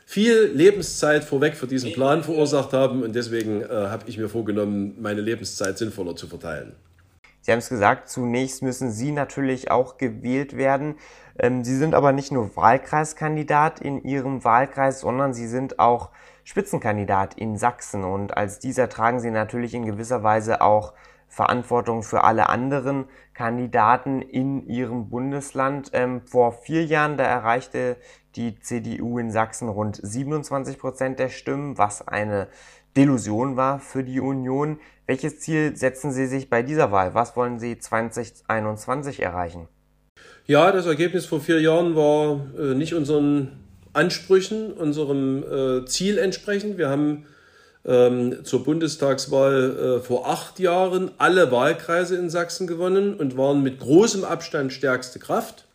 viel 0.08 0.52
Lebenszeit 0.54 1.26
vorweg 1.26 1.58
für 1.58 1.68
diesen 1.68 1.92
Plan 1.92 2.24
verursacht 2.24 2.72
haben 2.72 3.04
und 3.04 3.14
deswegen 3.14 3.62
äh, 3.62 3.68
habe 3.68 4.06
ich 4.08 4.18
mir 4.18 4.30
vorgenommen, 4.30 4.96
meine 5.02 5.20
Lebenszeit 5.20 5.78
sinnvoller 5.78 6.16
zu 6.16 6.28
verteilen. 6.28 6.78
Sie 7.42 7.52
haben 7.52 7.60
es 7.60 7.68
gesagt, 7.68 8.08
zunächst 8.08 8.64
müssen 8.64 8.90
Sie 8.90 9.12
natürlich 9.12 9.70
auch 9.70 9.98
gewählt 9.98 10.56
werden. 10.56 10.96
Ähm, 11.38 11.66
Sie 11.66 11.76
sind 11.76 11.94
aber 11.94 12.14
nicht 12.14 12.32
nur 12.32 12.56
Wahlkreiskandidat 12.56 13.82
in 13.82 14.02
Ihrem 14.02 14.46
Wahlkreis, 14.46 15.02
sondern 15.02 15.34
Sie 15.34 15.48
sind 15.48 15.78
auch 15.78 16.12
Spitzenkandidat 16.46 17.34
in 17.34 17.58
Sachsen 17.58 18.06
und 18.06 18.36
als 18.38 18.60
dieser 18.60 18.88
tragen 18.88 19.20
Sie 19.20 19.30
natürlich 19.30 19.74
in 19.74 19.86
gewisser 19.86 20.24
Weise 20.24 20.62
auch 20.62 20.94
Verantwortung 21.28 22.04
für 22.04 22.24
alle 22.24 22.48
anderen 22.48 23.06
Kandidaten 23.34 24.22
in 24.22 24.66
ihrem 24.68 25.10
Bundesland. 25.10 25.90
Ähm, 25.94 26.22
vor 26.26 26.54
vier 26.54 26.86
Jahren, 26.86 27.18
da 27.18 27.26
erreichte 27.26 27.98
die 28.38 28.60
CDU 28.60 29.18
in 29.20 29.32
Sachsen 29.32 29.68
rund 29.68 30.00
27 30.02 30.78
Prozent 30.78 31.20
der 31.20 31.30
Stimmen, 31.30 31.78
was 31.78 32.08
eine 32.08 32.48
Delusion 32.96 33.58
war 33.58 33.80
für 33.80 34.04
die 34.04 34.20
Union. 34.20 34.80
Welches 35.06 35.40
Ziel 35.40 35.76
setzen 35.76 36.12
Sie 36.12 36.28
sich 36.28 36.50
bei 36.50 36.64
dieser 36.64 36.92
Wahl? 36.92 37.14
Was 37.14 37.36
wollen 37.36 37.60
Sie 37.60 37.78
2021 37.78 39.22
erreichen? 39.22 39.68
Ja, 40.46 40.72
das 40.72 40.86
Ergebnis 40.86 41.26
vor 41.26 41.42
vier 41.42 41.60
Jahren 41.60 41.96
war 41.96 42.40
äh, 42.58 42.74
nicht 42.74 42.94
unseren 42.94 43.64
Ansprüchen, 43.94 44.72
unserem 44.72 45.44
äh, 45.44 45.86
Ziel 45.86 46.18
entsprechend. 46.18 46.78
Wir 46.78 46.90
haben 46.90 47.26
ähm, 47.86 48.44
zur 48.44 48.64
Bundestagswahl 48.64 50.00
äh, 50.00 50.00
vor 50.00 50.28
acht 50.28 50.60
Jahren 50.60 51.12
alle 51.18 51.52
Wahlkreise 51.52 52.18
in 52.18 52.30
Sachsen 52.30 52.68
gewonnen 52.68 53.16
und 53.16 53.38
waren 53.38 53.64
mit 53.64 53.80
großem 53.80 54.24
Abstand 54.24 54.74
stärkste 54.74 55.20
Kraft. 55.20 55.67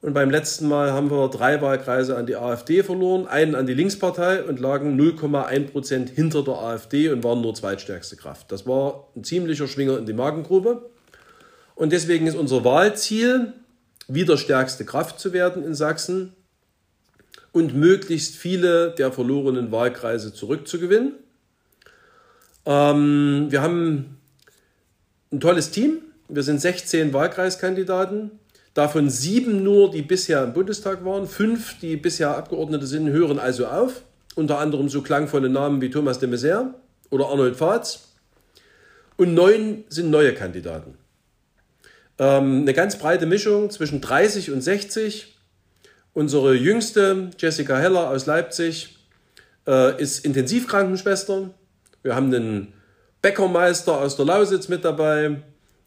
Und 0.00 0.14
beim 0.14 0.30
letzten 0.30 0.68
Mal 0.68 0.92
haben 0.92 1.10
wir 1.10 1.28
drei 1.28 1.60
Wahlkreise 1.60 2.16
an 2.16 2.26
die 2.26 2.36
AfD 2.36 2.84
verloren, 2.84 3.26
einen 3.26 3.56
an 3.56 3.66
die 3.66 3.74
Linkspartei 3.74 4.44
und 4.44 4.60
lagen 4.60 4.98
0,1 4.98 5.70
Prozent 5.70 6.10
hinter 6.10 6.44
der 6.44 6.54
AfD 6.54 7.08
und 7.08 7.24
waren 7.24 7.40
nur 7.40 7.54
zweitstärkste 7.54 8.16
Kraft. 8.16 8.52
Das 8.52 8.64
war 8.66 9.08
ein 9.16 9.24
ziemlicher 9.24 9.66
Schwinger 9.66 9.98
in 9.98 10.06
die 10.06 10.12
Magengrube. 10.12 10.88
Und 11.74 11.92
deswegen 11.92 12.26
ist 12.28 12.36
unser 12.36 12.64
Wahlziel, 12.64 13.54
wieder 14.06 14.36
stärkste 14.36 14.84
Kraft 14.84 15.18
zu 15.18 15.32
werden 15.32 15.64
in 15.64 15.74
Sachsen 15.74 16.32
und 17.52 17.74
möglichst 17.74 18.36
viele 18.36 18.92
der 18.92 19.12
verlorenen 19.12 19.72
Wahlkreise 19.72 20.32
zurückzugewinnen. 20.32 21.14
Ähm, 22.66 23.46
wir 23.50 23.62
haben 23.62 24.18
ein 25.32 25.40
tolles 25.40 25.70
Team. 25.70 26.02
Wir 26.28 26.42
sind 26.42 26.60
16 26.60 27.12
Wahlkreiskandidaten. 27.12 28.30
Davon 28.78 29.10
sieben 29.10 29.64
nur, 29.64 29.90
die 29.90 30.02
bisher 30.02 30.44
im 30.44 30.52
Bundestag 30.52 31.04
waren. 31.04 31.26
Fünf, 31.26 31.80
die 31.80 31.96
bisher 31.96 32.36
Abgeordnete 32.36 32.86
sind, 32.86 33.08
hören 33.08 33.40
also 33.40 33.66
auf. 33.66 34.02
Unter 34.36 34.60
anderem 34.60 34.88
so 34.88 35.02
klangvolle 35.02 35.48
Namen 35.48 35.80
wie 35.80 35.90
Thomas 35.90 36.20
de 36.20 36.28
Maizière 36.28 36.74
oder 37.10 37.26
Arnold 37.26 37.56
Fahrz. 37.56 38.12
Und 39.16 39.34
neun 39.34 39.82
sind 39.88 40.10
neue 40.10 40.32
Kandidaten. 40.32 40.96
Ähm, 42.20 42.60
eine 42.60 42.72
ganz 42.72 42.96
breite 42.96 43.26
Mischung 43.26 43.68
zwischen 43.70 44.00
30 44.00 44.52
und 44.52 44.60
60. 44.60 45.36
Unsere 46.12 46.54
jüngste, 46.54 47.30
Jessica 47.36 47.78
Heller 47.78 48.10
aus 48.10 48.26
Leipzig, 48.26 48.96
äh, 49.66 50.00
ist 50.00 50.24
Intensivkrankenschwester. 50.24 51.50
Wir 52.04 52.14
haben 52.14 52.32
einen 52.32 52.74
Bäckermeister 53.22 54.00
aus 54.00 54.14
der 54.14 54.26
Lausitz 54.26 54.68
mit 54.68 54.84
dabei, 54.84 55.42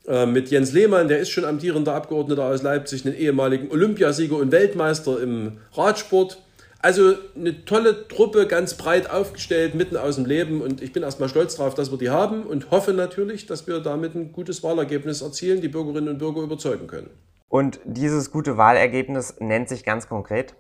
mit 0.07 0.49
Jens 0.49 0.71
Lehmann, 0.73 1.07
der 1.07 1.19
ist 1.19 1.29
schon 1.29 1.45
amtierender 1.45 1.93
Abgeordneter 1.93 2.45
aus 2.45 2.63
Leipzig, 2.63 3.05
einen 3.05 3.15
ehemaligen 3.15 3.71
Olympiasieger 3.71 4.35
und 4.35 4.51
Weltmeister 4.51 5.21
im 5.21 5.59
Radsport. 5.73 6.41
Also 6.79 7.13
eine 7.35 7.63
tolle 7.65 8.07
Truppe, 8.07 8.47
ganz 8.47 8.73
breit 8.73 9.09
aufgestellt, 9.09 9.75
mitten 9.75 9.95
aus 9.95 10.15
dem 10.15 10.25
Leben. 10.25 10.61
Und 10.61 10.81
ich 10.81 10.91
bin 10.91 11.03
erstmal 11.03 11.29
stolz 11.29 11.55
darauf, 11.55 11.75
dass 11.75 11.91
wir 11.91 11.99
die 11.99 12.09
haben 12.09 12.43
und 12.43 12.71
hoffe 12.71 12.93
natürlich, 12.93 13.45
dass 13.45 13.67
wir 13.67 13.79
damit 13.79 14.15
ein 14.15 14.31
gutes 14.31 14.63
Wahlergebnis 14.63 15.21
erzielen, 15.21 15.61
die 15.61 15.67
Bürgerinnen 15.67 16.09
und 16.09 16.17
Bürger 16.17 16.41
überzeugen 16.41 16.87
können. 16.87 17.11
Und 17.49 17.79
dieses 17.85 18.31
gute 18.31 18.57
Wahlergebnis 18.57 19.35
nennt 19.39 19.69
sich 19.69 19.83
ganz 19.83 20.07
konkret? 20.07 20.55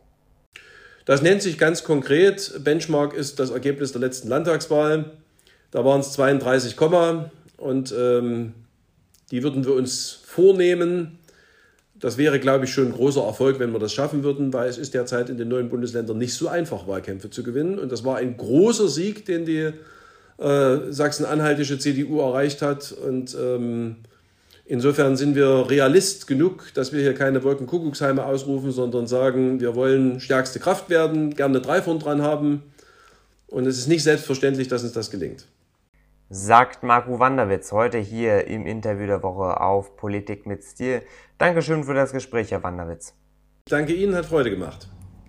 Das 1.05 1.23
nennt 1.23 1.41
sich 1.41 1.57
ganz 1.57 1.83
konkret. 1.83 2.63
Benchmark 2.63 3.13
ist 3.13 3.39
das 3.39 3.49
Ergebnis 3.49 3.91
der 3.91 4.01
letzten 4.01 4.27
Landtagswahl. 4.27 5.13
Da 5.71 5.83
waren 5.83 6.01
es 6.01 6.11
32, 6.13 6.75
und 7.57 7.95
ähm, 7.97 8.53
die 9.31 9.43
würden 9.43 9.65
wir 9.65 9.73
uns 9.73 10.19
vornehmen. 10.25 11.17
Das 11.95 12.17
wäre, 12.17 12.39
glaube 12.39 12.65
ich, 12.65 12.73
schon 12.73 12.87
ein 12.87 12.93
großer 12.93 13.23
Erfolg, 13.23 13.59
wenn 13.59 13.71
wir 13.71 13.79
das 13.79 13.93
schaffen 13.93 14.23
würden, 14.23 14.53
weil 14.53 14.67
es 14.69 14.77
ist 14.77 14.93
derzeit 14.93 15.29
in 15.29 15.37
den 15.37 15.47
neuen 15.47 15.69
Bundesländern 15.69 16.17
nicht 16.17 16.33
so 16.33 16.47
einfach, 16.47 16.87
Wahlkämpfe 16.87 17.29
zu 17.29 17.43
gewinnen. 17.43 17.79
Und 17.79 17.91
das 17.91 18.03
war 18.03 18.17
ein 18.17 18.37
großer 18.37 18.87
Sieg, 18.89 19.25
den 19.25 19.45
die 19.45 19.71
äh, 20.37 20.91
sachsen-anhaltische 20.91 21.79
CDU 21.79 22.19
erreicht 22.19 22.61
hat. 22.61 22.91
Und 22.91 23.37
ähm, 23.39 23.97
insofern 24.65 25.15
sind 25.15 25.35
wir 25.35 25.69
realist 25.69 26.27
genug, 26.27 26.73
dass 26.73 26.91
wir 26.91 27.01
hier 27.01 27.13
keine 27.13 27.43
Wolkenkuckucksheime 27.43 28.25
ausrufen, 28.25 28.71
sondern 28.71 29.07
sagen, 29.07 29.59
wir 29.61 29.75
wollen 29.75 30.19
stärkste 30.19 30.59
Kraft 30.59 30.89
werden, 30.89 31.35
gerne 31.35 31.61
drei 31.61 31.81
von 31.81 31.99
dran 31.99 32.21
haben. 32.21 32.63
Und 33.47 33.67
es 33.67 33.77
ist 33.77 33.87
nicht 33.87 34.03
selbstverständlich, 34.03 34.67
dass 34.67 34.83
uns 34.83 34.93
das 34.93 35.11
gelingt 35.11 35.45
sagt 36.33 36.81
Marco 36.81 37.19
Wanderwitz 37.19 37.73
heute 37.73 37.97
hier 37.97 38.47
im 38.47 38.65
Interview 38.65 39.05
der 39.05 39.21
Woche 39.21 39.59
auf 39.59 39.97
Politik 39.97 40.45
mit 40.45 40.63
Stil. 40.63 41.01
Dankeschön 41.37 41.83
für 41.83 41.93
das 41.93 42.13
Gespräch, 42.13 42.51
Herr 42.51 42.63
Wanderwitz. 42.63 43.13
Danke 43.65 43.93
Ihnen, 43.93 44.15
hat 44.15 44.25
Freude 44.25 44.49
gemacht. 44.49 44.87